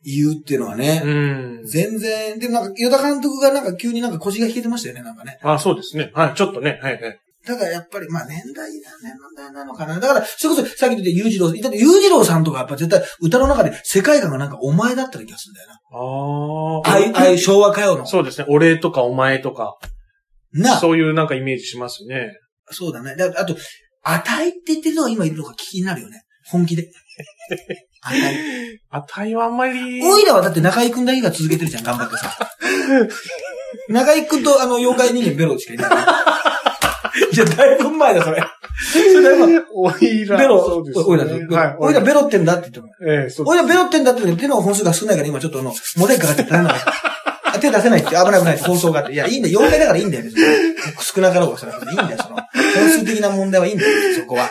[0.05, 1.61] 言うっていうのはね、うん。
[1.65, 5.39] 全然、でもなんか、与田監督がなんか急になんか腰が引けてましたよね、なんかね。
[5.43, 6.11] あ、そうですね。
[6.15, 6.35] はい。
[6.35, 6.81] ちょっとね。
[6.83, 7.21] はいはい。
[7.47, 9.99] だからやっぱり、まあ年代だ、年代なのかな。
[9.99, 15.75] だから、それこそ、さっき言った裕次郎、だって裕次郎さんとかやっぱ絶対歌の中で世界観がなんかお前だったら気がするんだよな。
[15.93, 16.99] ああ。
[16.99, 18.07] ああいう、ああいう昭和歌謡の。
[18.07, 18.47] そうですね。
[18.49, 19.77] お礼とかお前とか、
[20.53, 22.39] な、そういうなんかイメージしますね。
[22.71, 23.17] そうだね。
[23.17, 23.57] だあと、
[24.05, 26.23] あたいって言ってるのが今いるのが気になるよね。
[26.47, 26.91] 本気で。
[28.03, 28.81] あたい。
[28.91, 30.03] あたいはあんまり。
[30.03, 32.37] おいらはだって中井くんだけが続けてるじゃん、頑張ってさ。
[33.89, 35.91] 中井くんとあの、妖怪人間ベロしかいない。
[37.33, 38.43] いや、だいぶ前だ、それ。
[38.93, 40.37] それだいぶおいら。
[40.37, 41.05] ベロ、そうですね。
[41.07, 41.77] おいらで、はい。
[41.79, 42.89] おいらベロってんだって言っても。
[43.09, 46.75] ええ、そうおいらベロってんだって言って、手の本数が少ないから今ちょっとあの、モテかかって大変なの。
[47.55, 49.13] あ手出せないって危ない危ないって放送があって。
[49.15, 49.61] いや、いいんだよ。
[49.61, 50.43] 妖怪だからいいんだよ、別に。
[51.01, 52.37] 少なかろうがそれはいいんだよ、その。
[52.37, 54.51] 本数的な問題はいいんだよ、そこは。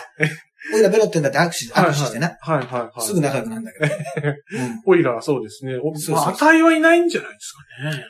[0.73, 2.37] おいらベロってんだって握手、握手してな。
[2.39, 3.01] はいはいはい。
[3.01, 3.95] すぐ仲良くなるんだけど。
[4.59, 4.81] うん。
[4.85, 5.77] おいらはそうですね。
[5.81, 8.05] おそうまあ、あたいはいないんじゃないですかね。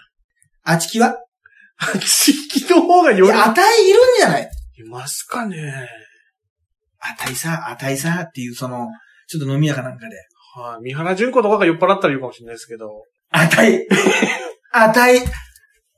[0.64, 1.16] あちきは？
[2.00, 4.50] 地域の方がよりいや、あたいいるんじゃない？
[4.78, 5.90] いますかね。
[7.00, 8.88] あたいさ、あたいさっていう、その、
[9.28, 10.16] ちょっと飲み屋かなんかで。
[10.56, 10.84] はい。
[10.84, 13.06] 三原純子とかが酔っ払ったら言うかもしれないですけど。
[13.32, 13.88] あたい、
[14.74, 15.20] あたい、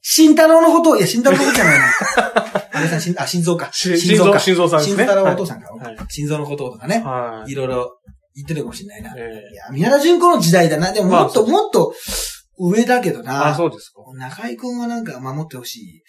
[0.02, 2.63] 慎太郎のことを、いや、慎太郎のことじゃないな。
[2.74, 3.72] あれさん、しんあ、心臓か。
[3.72, 4.40] し心臓か。
[4.40, 5.72] 心臓さんですね慎太郎のお父さんか。
[5.74, 7.00] はい心臓のこととかね。
[7.00, 7.52] はい。
[7.52, 7.98] いろいろ
[8.36, 9.12] 言ってるかもしれないな。
[9.12, 10.92] いええや、三原純子の時代だな。
[10.92, 11.94] でももっと、まあもっと
[12.58, 13.48] 上だけどな。
[13.48, 14.02] あ、そうですか。
[14.16, 16.04] 中井くんはなんか守ってほしい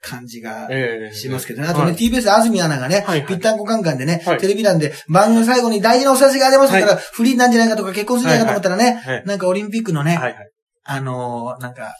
[0.00, 1.14] 感じがええ。
[1.14, 1.68] しますけどね。
[1.68, 10.18] あとね、はい TBS 安住アナがね、ぴったんこカンカンでね、はいテレビ欄で番組の最後に大事なお知らせがありますから、フリーなんじゃないかとか結婚するんじゃないかと思ったらね、はいなんかオリンピックのね。
[10.88, 11.94] あのーなんか、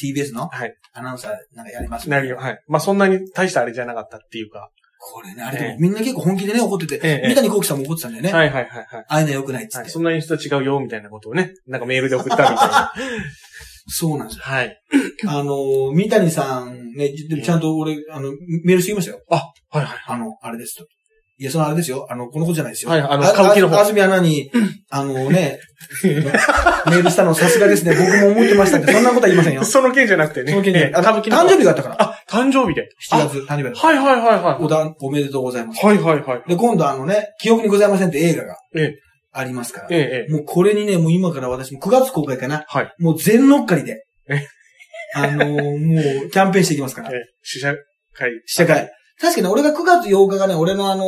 [0.00, 0.74] TBS のはい。
[0.92, 2.08] アナウンサーなんかやります。
[2.08, 2.36] なるよ。
[2.36, 2.62] はい。
[2.68, 4.70] まあそんなに大したあれじゃなかったっていうか。
[4.98, 8.32] これね、あれでええもみんな結構本気でね、怒ってて、ええ三谷幸喜さんも怒ってたんだよね。
[8.32, 9.04] はいはいはいはい。
[9.08, 9.78] ああいうの良くないっつって。
[9.78, 12.92] はい、そんな演出は違うよ、みたいなことをね、なんかメールで送ったみたいな。
[13.88, 14.42] そうなんですよ。
[14.44, 14.82] はい。
[15.28, 18.32] あの、三谷さんね、ちゃんと俺、あの、
[18.64, 19.22] メールしてきましたよ。
[19.30, 19.98] あ、はいはい。
[20.06, 20.86] あの、あれですと。
[21.38, 22.06] いや、そのあれですよ。
[22.10, 22.90] あの、このことじゃないですよ。
[22.90, 24.50] はいあの歌舞伎の方あ安住アナに、
[24.88, 25.60] あのね、
[26.02, 27.94] メールしたのさすがですね。
[27.94, 29.64] 僕も思ってましたって、そんなことは言いませんよ。
[29.64, 30.52] その件じゃなくてね。
[30.52, 31.96] その件で、ええ歌舞伎の方誕生日があったから。
[32.00, 32.88] あ、誕生日で。
[33.12, 34.64] 7月、誕生日だはいはいはいはい。
[34.64, 35.84] おだ、おめでとうございます。
[35.84, 36.48] はいはいはい。
[36.48, 38.94] で、今度あのね、記憶にございませんって映画がええ、
[39.32, 39.88] ありますから。
[39.90, 40.32] ええ、ええ。
[40.32, 42.64] もうこれにね、もう今から私も9月公開かな。
[42.66, 42.92] はい。
[42.98, 44.46] もう全乗っかりでえ。
[45.14, 47.16] あのーもう、キャンペーンしていきますからえ。
[47.16, 47.74] え、試写
[48.14, 48.30] 会。
[48.46, 48.90] 試写会。
[49.20, 51.04] 確かに俺が9月8日がね、俺のあの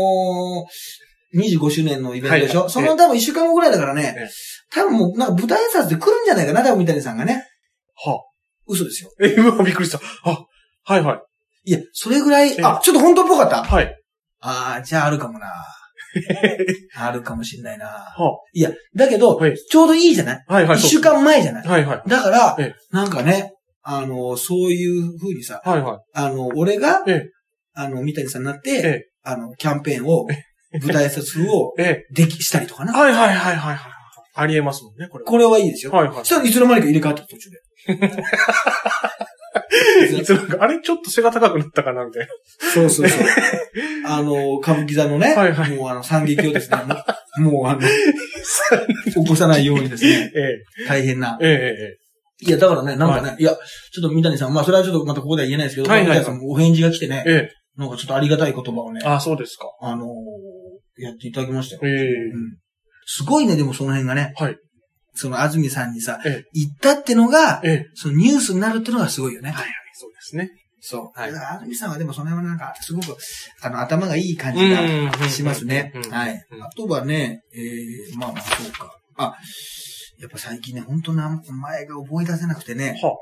[1.35, 4.29] ー、25周年のイベントでしょ、はいその多分1週間後ぐらいだからね、ええ
[4.71, 7.45] 多分もうなんか舞台挨拶で来るんじゃないかな、多分三谷さんがね。
[7.97, 8.23] は
[8.67, 9.11] 嘘ですよ。
[9.21, 9.99] え、うわ、びっくりした。
[10.25, 10.45] あ、
[10.85, 11.71] はいはい。
[11.71, 13.63] いや、それぐらい、ええあ、ちょっと本当っぽかった？
[13.65, 13.95] はい。
[14.41, 15.47] ああ、じゃああるかもな。
[16.97, 17.87] あるかもしんないな。
[17.87, 20.37] はいや、だけど、はいちょうどいいじゃない？
[20.49, 20.53] い。
[20.53, 20.79] はいはい。
[20.79, 21.67] 一週間前じゃない？
[21.67, 22.03] はいはい。
[22.09, 25.99] だからええ、なんかね、あの、そういう風にさ、はいはい。
[26.15, 27.31] あの、俺がええ、
[27.81, 30.27] あの、三谷さんになって、ええ、あの、キャンペーンを、
[30.83, 32.87] 舞台挨拶をえでき、したりとかえ。
[32.87, 32.93] な。
[32.93, 33.79] はいはいはいはいはい。
[34.35, 35.31] ありえますもんね、これは。
[35.31, 35.93] これはいいですよ。
[35.93, 37.59] はいはいそしたらいつの間にか入れ替わった途中で。
[40.21, 40.81] いつなんか、あれ？
[40.81, 42.29] ちょっと背が高くなったかな、みたいな。
[42.75, 43.21] そうそうそう。
[44.07, 46.79] あの、歌舞伎座のね、はいはいもうあの、惨劇をですね、
[47.39, 47.87] もう、もうあの、起
[49.27, 51.39] こさないようにですね、え大変な。
[51.41, 51.55] え、ええ、
[51.95, 51.99] え
[52.41, 53.51] いや、だからね、なんかね、い、や、
[53.93, 59.67] ちょっと三谷さん、まあ、それはちょっとまたここでは言えないですけど、はいはい三谷さんもお返事が来てね、え、えなんかちょっとありがたい言葉をねえ。、あ、そうですか。
[59.81, 60.09] あのー
[61.01, 61.83] やっていただきましたよ。
[61.85, 62.57] ええうん。
[63.07, 64.35] すごいね、でもその辺がね。
[64.37, 64.59] はい。
[65.15, 67.87] その安住さんにさ、ええ言ったってのが、ええ。
[67.95, 69.51] そのニュースになるってのがすごいよね。
[69.51, 70.51] はいはい、そうですね。
[70.81, 71.21] そう。
[71.21, 73.17] はいだから安住さんはでもその辺はなんか、すごく、
[73.63, 76.11] あの、頭がいい感じがしますねうんうん。
[76.11, 76.63] はいうん。
[76.65, 78.93] あとはね、えー、まあまあ、そうか。
[79.17, 79.37] あ、
[80.19, 83.17] やっぱ最近ね、本当な、前が覚え出せなくてね、は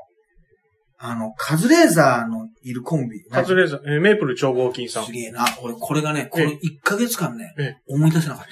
[0.99, 3.23] あの、カズレーザーのいるコンビ。
[3.29, 5.11] カズレーザー、えーメープル超合金さんす。
[5.11, 5.45] げえな。
[5.61, 8.45] 俺、これがね、この1ヶ月間ねええ、思い出せなかっ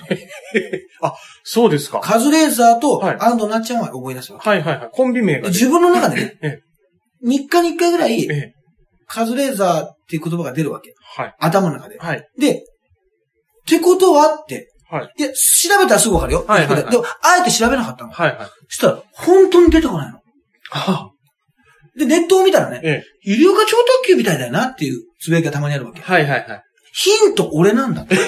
[1.01, 1.15] た。
[1.43, 2.01] そうですか。
[2.01, 4.39] カズレーザーとはい安藤なっちゃんは思い出すわ。
[4.39, 4.89] はいはいはい。
[4.91, 5.49] コンビ名が。
[5.49, 8.53] 自分の中でね ええ、3日に1回ぐらいえ、え。
[9.07, 10.93] カズレーザーっていう言葉が出るわけ。
[11.17, 11.35] はい。
[11.39, 11.97] 頭の中で。
[11.97, 12.27] はい。
[12.37, 12.61] で、っ
[13.67, 14.71] てことはって。
[14.87, 15.13] はい。
[15.17, 16.45] いや、調べたらすぐわかるよ。
[16.47, 18.11] はいはいはいでも、あえて調べなかったの。
[18.11, 18.47] はいはい。
[18.69, 20.19] そしたら、本当に出てこないの。
[20.71, 21.09] あ
[21.97, 23.31] で、ネットを見たらね、ええ。
[23.31, 26.01] 医療課超特急みたいだよなっていうつぶやきがたまにあるわけ。
[26.01, 26.63] はいはいはい。
[26.93, 28.15] ヒント俺なんだって。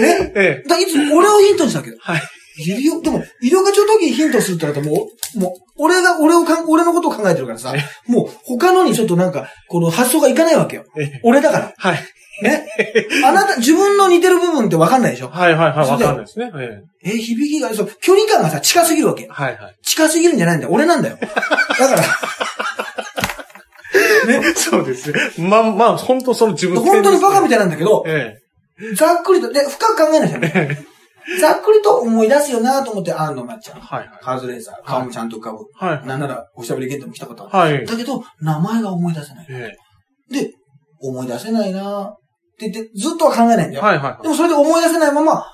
[0.00, 0.32] ね？
[0.34, 0.68] ええ。
[0.68, 1.96] だいつも俺をヒントにしたわけど。
[2.00, 2.22] はい。
[2.58, 7.74] 医療、でも、医療課長時にヒントするってなったらもう、もう、俺が、俺をかん、俺のことを考えてるからさ、
[8.06, 10.84] もう、他のにちょっとなんか、この発想がいかないわけよ。
[10.98, 11.20] ええ。
[11.22, 11.74] 俺だから。
[11.76, 11.98] はい。
[12.42, 12.66] ね。
[13.24, 15.28] あなた、自分の似てる部分ってわかんないでしょ？
[15.28, 15.88] はいはいはい。
[15.88, 16.50] わかんないですね。
[16.54, 17.10] ええ。
[17.14, 19.26] え、響きが、そう、距離感がさ、近すぎるわけ。
[19.28, 19.76] はいはい。
[19.82, 20.72] 近すぎるんじゃないんだよ。
[20.72, 21.18] 俺なんだよ。
[21.18, 21.26] だ
[21.88, 22.02] から、
[24.26, 24.42] ね？
[24.54, 25.18] そうですね。
[25.38, 28.36] まあまあ、本当その自分本当にバカみたいなんだけど、え
[28.94, 30.44] ざっくりと、で、深く考えないじゃん。
[30.44, 30.78] え。
[31.40, 33.80] ざっくりと思い出すよなと思って、あんのなっちゃう。
[33.80, 34.10] はいはい。
[34.22, 35.58] カズレーザー、顔もちゃんと浮かぶ。
[35.74, 36.06] はい。
[36.06, 37.74] なんなら、おしゃべりゲントも来たことある。
[37.76, 37.86] はい。
[37.86, 39.46] だけど、名前が思い出せない。
[39.48, 39.72] え
[40.30, 40.52] で、
[41.00, 42.14] 思い出せないな
[42.56, 43.74] って言って、ずっとは考えないんだえ。
[43.74, 43.82] よ。
[43.82, 44.28] はいはいで。
[44.28, 45.44] もそれで思い出せないまま、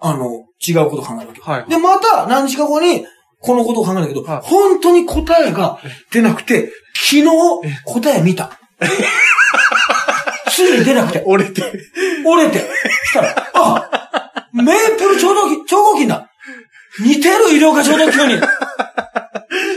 [0.00, 1.40] あの、違うことを考えるわけ。
[1.40, 1.70] はい。
[1.70, 3.04] で、また何日か後に、
[3.40, 5.78] このことを考えるけど、はい本当に答えが
[6.10, 7.24] 出なくて、昨日
[7.84, 8.58] 答え見た。
[10.50, 11.62] ついに出なくて、折れて。
[12.26, 12.58] 折れて。
[13.04, 13.90] したら、あ
[14.52, 16.30] メープル超合金、超合金だ
[17.00, 18.42] 似てる医療科超合金に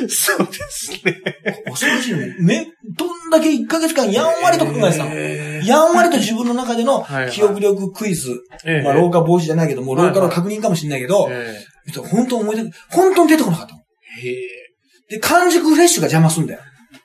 [0.10, 1.22] そうですね。
[1.66, 2.36] 恐ろしいね。
[2.40, 5.12] め、どんだけ1ヶ月間やんわりと考えてたの。
[5.14, 8.42] えやんわりと自分の中でのはいはい記憶力クイズ。
[8.66, 11.64] ええまあ、老化防止じゃないけども、はいはい老化の確認かもしれないけど、え
[12.12, 13.82] 本当思い出、本当に出てこなかったの。
[14.24, 14.28] え。
[14.28, 14.38] へえ。
[15.10, 16.60] で、完熟フレッシュが邪魔すんだよ。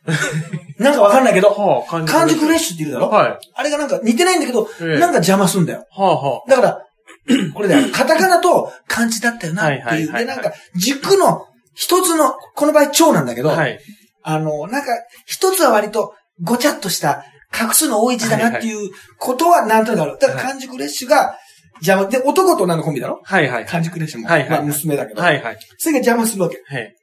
[0.78, 3.08] なんかわかんないけど、はあ、完完熟フレッシシュって言うだろ？
[3.10, 3.38] はい。
[3.54, 5.86] あれがなんか似てないんだけど、ええなんか邪魔すんだよ。
[5.90, 6.82] はあはだから、
[7.54, 9.80] これだよ、カタカナと漢字だったよなっていう。
[9.80, 13.44] で、はいはいはいはいなんか、軸の一つの、この場合蝶なんだけあ。
[13.44, 13.78] ど、はい。
[14.22, 14.88] あの、なんか、
[15.26, 20.18] 一つは割とごちゃっとした、画数の多い字だなっていうことはなんとなくある。
[20.18, 21.36] だから、完熟フレッシュが
[21.76, 22.08] 邪魔。
[22.08, 23.20] で、男と女のコンビだろ？
[23.22, 23.66] はいはい。
[23.66, 24.28] 完熟フレッシュも。
[24.28, 25.22] はいはいまあ、娘だけど。
[25.22, 25.58] はいはい。
[25.78, 26.60] それが邪魔するわけ。
[26.66, 26.96] はい。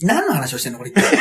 [0.00, 1.04] 何の話をしてんのこれ一体。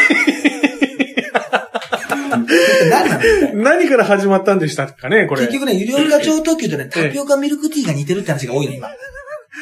[2.90, 3.24] 何なの
[3.64, 5.42] 何から始まったんでしたかね、これ。
[5.42, 8.90] 結局ね、有料化超特急とね、タピオカミルクティーが似てるって話が多いの、今。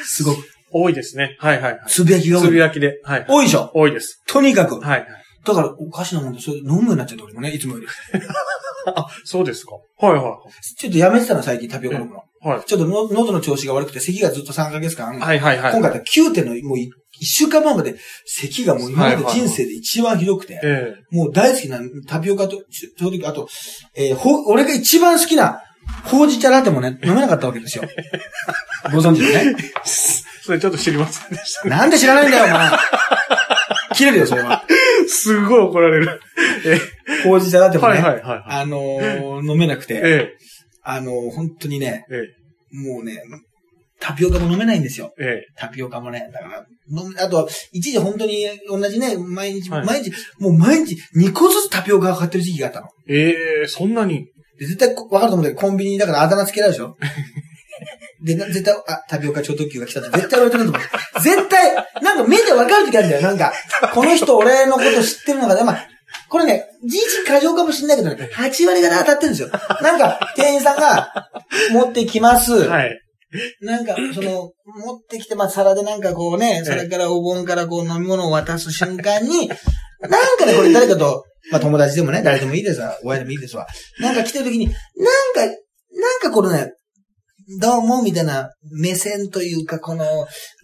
[0.05, 0.37] すごく。
[0.71, 1.35] 多いですね。
[1.39, 1.81] はいはいはい。
[1.87, 2.47] つぶやきが多い。
[2.47, 2.99] つぶやきで。
[3.03, 3.25] はい。
[3.27, 3.71] 多いでしょ？
[3.73, 4.23] 多いです。
[4.27, 4.79] とにかく。
[4.79, 5.07] はい。
[5.45, 7.87] だから、おかしなもんで、それ飲むようになっちゃって、俺もね、いつもより。
[8.95, 9.71] あ、そうですか。
[10.05, 10.37] はいは
[10.77, 12.23] ちょっとやめてたの、最近タピオカ飲むの。
[12.45, 12.47] い。
[12.47, 12.65] はい。
[12.65, 15.17] ちょっとの喉の調子が悪くて、咳がずっと3ヶ月間。
[15.19, 15.71] はいはいはい。
[15.73, 16.89] 今回だったら9点の、もう1
[17.21, 23.47] 週間前まで、咳がもう今まで人生で一番ひどくて、えもう大好きなタピオカと、ちょちょうど、あと、
[23.95, 25.61] えーほ、俺が一番好きな、
[26.03, 27.83] ほうじ茶ラテもね、飲めなかったわけですよ。
[28.93, 29.55] ご存知でね。
[30.49, 31.69] えそれちょっと知りませんでしたね。
[31.69, 32.69] なんで知らないんだよ、お前。
[33.95, 34.63] 切れるよ、それは。
[35.07, 36.21] すごい怒られる。
[36.65, 36.79] え
[37.23, 38.43] ほうじ茶ラテもね、はいはいはいはい。
[38.47, 40.33] あのー飲めなくて、ええ
[40.83, 42.23] あのー本当にね、え
[42.71, 43.21] もうね、
[43.99, 45.13] タピオカも飲めないんですよ。
[45.19, 46.29] ええタピオカもね。
[46.33, 52.87] だから、飲むあとは、一時本当に同じね、毎日、はい毎日、もう毎日2個ずつタピオカが買ってる時期があったの。
[53.07, 54.27] ええそんなに。
[54.57, 56.97] で絶対わかると思うんだけど、コンビニだからあだ名つけられるでしょ
[58.21, 61.21] で、な絶対、あ、タピオカ超特急が来たって絶対言われてると思う。
[61.21, 63.21] 絶対、なんか目でわかる時あるんだよ。
[63.21, 63.53] なんか、
[63.93, 65.87] この人俺のこと知ってるのかで、まあ、
[66.29, 69.49] これね、事実過剰かもしれないけどね、8割方当たってるんですよ。
[69.81, 71.29] なんか、店員さんが
[71.71, 72.67] 持ってきます。
[72.67, 72.99] はい。
[73.61, 83.67] なんか、その、持ってきて、まあ、皿でなんかこうね、皿からお盆からこう飲み物を渡す瞬間に、なんかね、これ誰かと、まあ友達でもね、誰でもいいですわ、親でもいいですわ。
[83.99, 84.79] なんか来てる時に、なんか、
[85.45, 86.73] なんかこのね、
[87.57, 90.05] どうも、みたいな目線というか、この、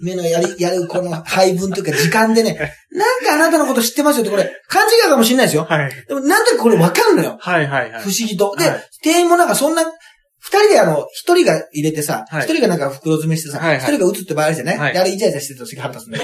[0.01, 2.53] 目のやり、やるこの配分というか時間でね、
[2.91, 5.63] なんかあなたのこと知ってますよって、これ、勘違いかもしれないですよ。
[5.63, 6.05] はい。
[6.07, 7.37] でも、なんとなくこれわかるのよ。
[7.39, 8.09] はいはいはい不。
[8.09, 8.55] 思議と。
[8.55, 16.23] で、はい店員もなんかそんな、二人であの、一人が入れてさ、一、はい人がなんか袋詰めしてさ、一、はいはい人が打つって場合あるじゃない、はいであれイチャイチャしてると次腹立つんだ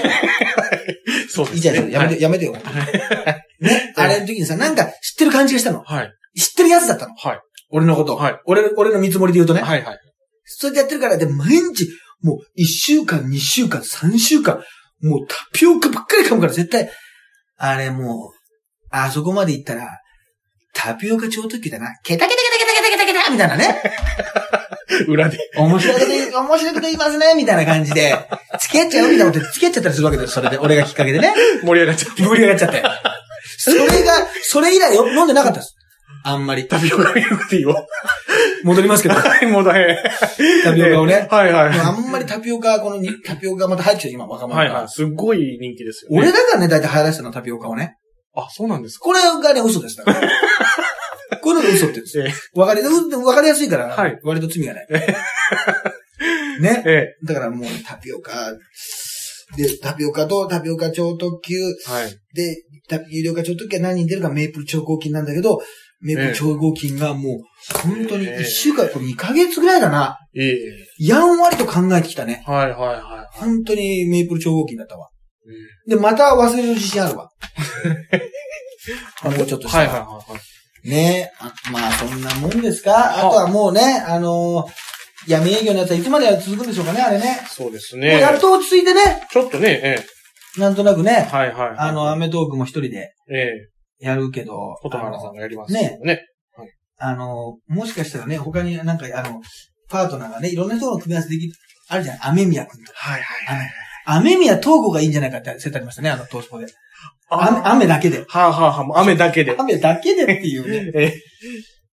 [1.28, 1.58] そうですね。
[1.58, 2.52] イチャイチャやめて、やめてよ。
[3.60, 5.82] ね、あれの時にさ、なんか知ってる感じがしたの。
[5.82, 6.40] はい。
[6.40, 7.14] 知ってるやつだったの。
[7.16, 7.40] はい。
[7.70, 8.16] 俺のこと。
[8.16, 9.60] はい俺、俺の見積もりで言うとね。
[9.60, 9.98] はいはい。
[10.44, 11.88] それでやってるから、で、毎日、
[12.22, 14.62] もう、一週間、二週間、三週間、
[15.00, 16.90] もうタピオカばっかり噛むから絶対、
[17.56, 18.38] あれもう、
[18.90, 19.88] あそこまで行ったら、
[20.74, 21.88] タピオカ超特急だな。
[22.02, 23.82] ケタケタケタケタケタケタケタみたいなね。
[25.08, 25.38] 裏で。
[25.56, 28.16] 面白いこと言い、面白いこと言いますね、みたいな感じで、
[28.58, 30.58] 付き合っちゃうみたいなことで付き合っちゃったりするわけです、それで。
[30.58, 31.34] 俺がきっかけでね。
[31.62, 32.22] 盛り上がっちゃって。
[32.22, 32.82] 盛り上がっちゃって。
[33.58, 35.74] それが、それ以来よ飲んでなかったです。
[36.24, 36.68] あんまり。
[36.68, 37.74] タピオカミルクティーを。
[38.64, 39.14] 戻りますけど。
[39.14, 39.96] はい、もうだへ。
[40.64, 41.26] タピオカをね。
[41.30, 41.78] はいはい。
[41.78, 44.88] あんまりタピオカ、このに、タピオカまた入ってきて今、若者がはいはい。
[44.88, 46.18] すっごい人気ですよね。
[46.18, 47.96] 俺だからね、だいたい流行らせたの、タピオカをね。
[48.34, 49.04] あ、そうなんですか？
[49.04, 49.96] これがね、嘘です。
[49.96, 50.20] だから
[51.42, 52.24] こういうのが嘘って言うんですよ。
[52.26, 54.86] えわかり、うわかりやすいから、はい割と罪がない。
[56.60, 57.16] ねえ。。
[57.22, 58.52] えだからもうタピオカ、
[59.56, 61.90] で、タピオカとタピオカ超特急、え。
[61.90, 62.10] はい。
[62.34, 65.60] で、タピ有料化超特急は何人出るかメープル超合金なんだけど、
[66.02, 70.18] メープル超合金がもう、本当に1週間、これ2ヶ月ぐらいだな。
[70.36, 70.56] ええ。
[70.98, 72.42] やんわりと考えてきたね。
[72.46, 75.08] はいはいは本当にメープル超合金だったわ。
[75.86, 75.90] い。
[75.90, 77.30] で、また忘れる自信あるわ。
[79.24, 80.38] もうちょっとしたらはいはいはいは
[80.84, 80.90] い。
[80.90, 83.16] ねあまあ、そんなもんですか？
[83.18, 84.72] あとはもうね、あのー
[85.28, 87.40] 闇営業のやつはいつまで続くんでしょうかね、あれね。
[87.48, 88.18] そうですもうね。
[88.18, 90.04] やっと落ち着いてね、ちょっとね、え
[90.56, 90.60] え。
[90.60, 91.76] なんとなくね、はいはいはい。
[91.78, 93.68] あの、アメトークも一人でええ。
[94.02, 96.26] やるけど、琴原さんがやりますねね。
[96.98, 99.40] あの、もしかしたらね、他になんか、あの、
[99.88, 101.52] パートナーがね、いろんな人の組み合わせできる、
[101.88, 102.98] あるじゃん、アメミヤ君とか。
[102.98, 103.70] はいはいはい。
[104.04, 106.66] アメミヤ東郷がいいんじゃないかって説ありましたね、あの、東スポで。
[107.28, 108.24] 雨あ雨だけで。
[108.28, 109.54] はあはあはあ、もう雨だけで。
[109.58, 111.12] 雨だけでっていうね、っ ええ。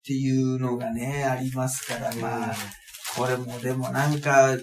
[0.04, 2.56] ていうのがね、ありますから、まあ、
[3.16, 4.56] これもでもなんか、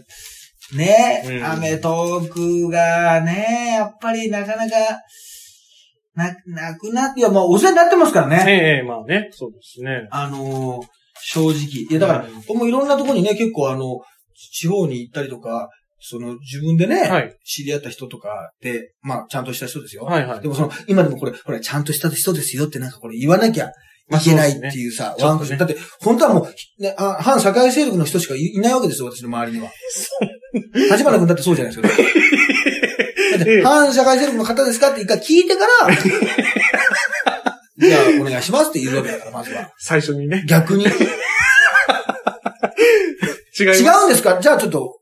[0.75, 4.77] ね、うんアメトークがね、やっぱりなかなか、
[6.15, 8.45] な、なくなって、いや、まあ、お世話になってますからね。
[8.47, 10.09] ええ、まあね、そうですね。
[10.11, 10.87] あのー
[11.27, 11.53] 正直。
[11.53, 14.01] いや、だから、うん僕もいろんなところにね、結構あの、
[14.53, 17.35] 地方に行ったりとか、その、自分でね、はい。
[17.47, 20.05] 知り合った人とかで、まあ、ちゃんとした人ですよ。
[20.05, 20.49] はいはいで。
[20.49, 23.71] もその、今でもこれ、ほら、ちゃんとした人ですよってなんかこれ言わなきゃ
[24.11, 25.59] いけないっていうさ、まあワンクッション。
[25.59, 29.71] だって、本当はもう、ね、あ反社会勢力の人しかいいないわけですよ、私の周りには。
[30.75, 32.03] 立花君だってそうじゃないですか。
[33.63, 35.95] 反社会勢力の方ですかって一回聞いてから、
[37.77, 39.71] じゃあ、お願いしますって言うわけだから、まずは。
[39.79, 40.45] 最初にね。
[40.49, 40.85] 逆に。
[40.85, 40.89] 違。
[43.63, 44.39] 違うんですか？
[44.41, 44.99] じゃあちょっと、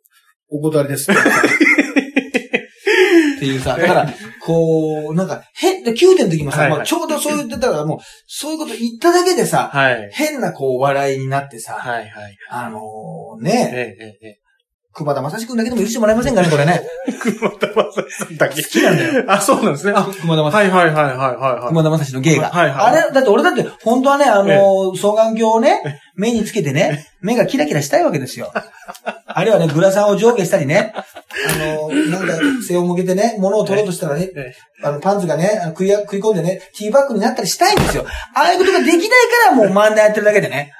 [0.50, 1.10] お断りです。
[1.12, 1.14] っ
[3.38, 4.08] ていうさ、だから、
[4.40, 10.10] こう、なんか、変、で9点の時もさ、はいはいまあちょうどそう言ってたから、もう、そういうこと言っただけでさ、はい。
[10.12, 12.36] 変なこう、笑いになってさ、はいはい。
[12.50, 14.38] あのーえね、え、ええ、え
[14.94, 16.82] 熊田正史君だけでも許してもらえませんかね、これね。
[17.08, 17.12] え。
[17.12, 18.62] 熊田正史さんだけ。
[18.62, 19.24] 好きなんだよ。
[19.26, 19.92] あ、そうなんですね。
[19.96, 20.56] あ、熊田正史。
[20.56, 21.68] はいはいはいはいはいはい。
[21.68, 22.50] 熊田正史の芸が。
[22.50, 28.52] はいはいあれ、だって俺だって、本当はね、あのー双眼鏡をね、目につけてね、目がキラキラしたいわけですよ。
[29.26, 31.02] あれはね、グラサンを上下したりね、あ
[31.58, 32.34] の、なんか、
[32.66, 38.04] 背を向けてね、物を取ろうとしたらね、ええあの、パンツがね、食いや、食い込んでね、ティーバッグになったりしたいんですよ。
[38.34, 39.10] ああいうことができないか
[39.50, 40.72] らもう漫談やってるだけでね。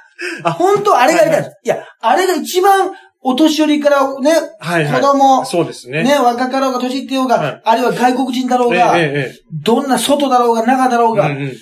[0.42, 1.60] あ、本当はあれがやりたい。
[1.64, 2.92] いや、あれが一番、
[3.24, 5.00] お年寄りからね、はいはい。
[5.00, 6.02] 子供、そうですね。
[6.02, 9.32] ね、若かろうが年いってようが、はいあるいは外国人だろうが、ええええ
[9.64, 11.52] どんな外だろうが中だろうええが、うんうん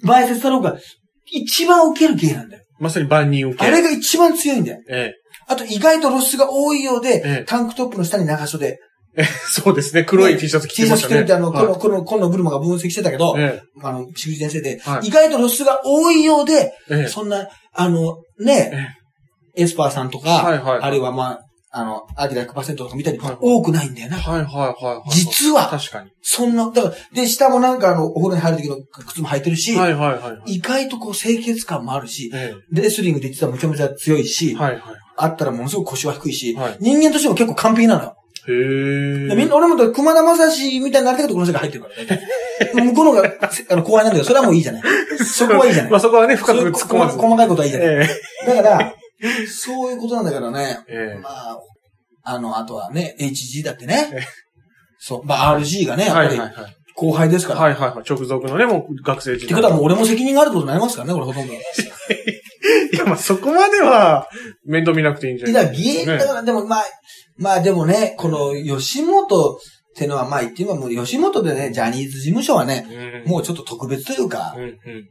[0.00, 0.78] 前説だろうが、
[1.26, 2.62] 一番受ける芸なんだよ。
[2.78, 3.66] まさに万人受け。
[3.66, 4.78] あれが一番強いんだよ。
[4.88, 5.12] え
[5.48, 8.66] あと意外と露出が多いようで、ええタンクトップの下に長袖。
[9.16, 10.04] えええそうですね。
[10.04, 11.08] 黒い T シャツ着 T シャツてましたね。
[11.08, 18.96] 着てるってあの、こはいの、この、このブルマが分析してたけど、えあの、しぐじ先生で、はい意外と露出が多いようで、えええそんな、あの、ね、
[19.58, 21.40] エスパーさんとか、はいはいはいあるいはまあ、
[21.70, 24.16] あの、アキラ100%とか見たり、はいはい多くないんだよな。
[24.16, 25.10] はいはいはいはい。
[25.10, 26.10] 実は、確かに。
[26.22, 30.54] そんな、だから、で、下もなんかあの、お風呂に入る時の靴も履いてるし、はいはいはいはい。
[30.54, 32.32] 意外とこう清潔感もあるし、
[32.72, 34.82] レスリングで実はめちゃめちゃ強いし、えはいはい。
[35.16, 38.14] あったらものすごく腰は低いし、はい人間としても結構完璧なのよ。
[38.48, 42.22] へみんな、俺もだ熊田正史みたいになりたいけどこの世界入ってるからね。
[42.92, 44.82] 向こうの方があの後輩なんだけど、それはもういいじゃない。
[45.22, 45.92] そこはいいじゃない。
[45.92, 47.18] まあそこはね、深く突っ込まず。
[47.18, 48.08] 細かいことはいいじゃない。
[48.46, 48.94] えだから、
[49.48, 50.78] そういうことなんだからね。
[50.88, 51.58] ええまあ、
[52.22, 54.20] あの、あとはね、HG だってねえ。
[54.98, 55.24] そう。
[55.24, 56.74] まあ、RG がね、えやっぱりはいはいはい。
[56.94, 57.60] 後輩ですから。
[57.60, 58.04] はいはいはい。
[58.08, 59.46] 直属のね、もう学生時代。
[59.46, 61.52] ってことはもう俺も責任があるってことになりますからね、これほとんど。
[61.52, 61.56] い
[62.92, 64.28] いや、まあそこまでは、
[64.64, 66.84] 面倒見なくていいんじゃなや、い芸だからでもまあ、
[67.36, 69.58] まあでもね、この吉本っ
[69.96, 72.86] てのはまあ言ってみればもう吉本でね、ジャニーズ事務所はね、
[73.24, 73.30] うん。
[73.30, 74.68] もうちょっと特別というかうん、うん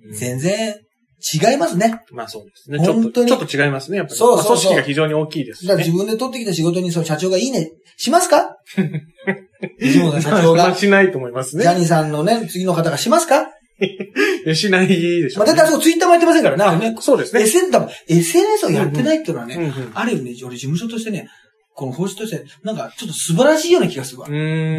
[0.07, 0.13] うん。
[0.13, 0.75] 全然
[1.19, 2.01] 違いますね。
[2.11, 2.79] まあそうですね。
[2.79, 4.17] ちょっと、ちょっと違いますね、やっぱり。
[4.17, 5.69] そうそうそうまあ組織が非常に大きいですしね。
[5.69, 8.55] だから自分で取ってきた仕事にその社長がいいね、しますか？
[9.81, 11.63] 吉本の社長まあが、しないと思いますね。
[11.63, 13.47] ジャニーさんのね、次の方がしますか？
[14.55, 15.55] しないでしょまあ、うね。
[15.57, 16.95] だってあそこツイッターもやってませんからね。
[17.01, 17.41] そうですね。
[17.41, 21.27] SNS をやってないっていうのはね、うんうんある意味ね、俺事務所としてね、
[21.75, 24.27] この方針として、なんかちょっと素晴らしいような気がするわ。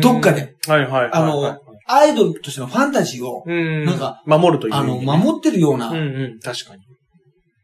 [0.01, 0.55] どっかで。
[0.67, 1.11] はいはいはいはい。
[1.13, 1.59] あの
[1.89, 3.85] アイドルとしてのファンタジーを、うん。
[3.85, 4.97] なんか、守るという意あの。
[5.01, 6.83] 守ってるような、うんうん、確かに。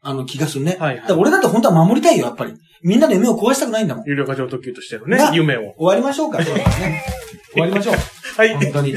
[0.00, 0.76] あの、気がするね。
[0.80, 2.54] はいはいだ俺だって本当は守りたいよ、やっぱり。
[2.82, 4.04] みんなの夢を壊したくないんだもん。
[4.06, 5.74] 有料課長特急としてのねな、夢を。
[5.76, 7.02] 終わりましょうか、そうですね。
[7.52, 7.94] 終わりましょう。
[8.36, 8.54] はい。
[8.54, 8.94] 本当に。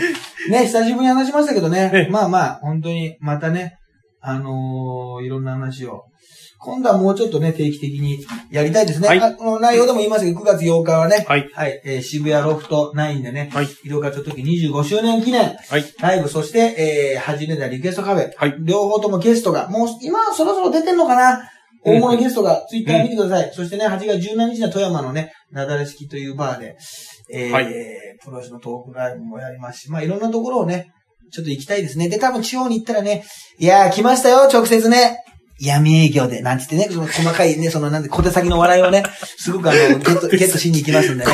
[0.50, 2.12] ね、久しぶりに話しましたけどねええ。
[2.12, 3.78] まあまあ、本当に、またね、
[4.22, 6.06] あのーいろんな話を。
[6.60, 9.08] 今度はもうちょっとね、定期的にやりたいですね。
[9.08, 11.48] はいあこの内容でも言いますけど、9月8日はね、はい。
[11.54, 13.66] はい、えー渋谷ロフト9でね、はい。
[13.66, 15.84] 医療課長時25周年記念、はい。
[16.00, 18.32] ライブ、そして、えー、初めてリクエストカフェ。
[18.36, 18.56] はい。
[18.64, 21.50] 両方ともゲストが、もう今そろそろ出てんのかな？
[21.86, 23.52] 大物ゲストが、ツイッター見てください。
[23.54, 26.76] そしてね、8月17日には富山のね、なだれ式というバーで、
[27.32, 27.68] えーはい
[28.24, 30.92] プロレスのトークライブもやりますし、まあいろんなところをね、
[31.32, 32.10] ちょっと行きたいですね。
[32.10, 33.26] で、多分地方に行ったらね、
[33.60, 35.24] いやー来ましたよ、直接ね。
[35.60, 39.04] 闇営業で、なんつってね、その細かいね、そのなんで小手先の笑いをね、
[39.38, 41.32] すごくあの、 ゲット、ゲットしに行きますんでね。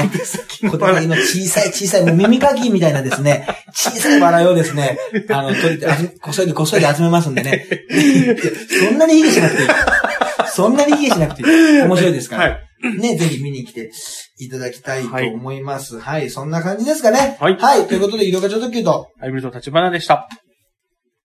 [0.61, 4.97] 小手先の小さい小さい、もう耳かきみたいなですね、小さい笑いをですね、
[5.29, 7.65] あの、取りて、あこっそりこっそり集めますんでね。
[8.89, 9.69] そんなに卑下しなくていい。
[10.55, 11.81] そんなに卑下しなくていい。
[11.81, 12.43] 面白いですから。
[12.43, 12.99] はい。
[12.99, 13.91] ね、ぜひ見に来て
[14.39, 15.99] いただきたいと思います。
[15.99, 17.37] はい、そんな感じですかね。
[17.39, 20.27] はいはい、ということで、医療課長特急と、ハイブリッド立花でした。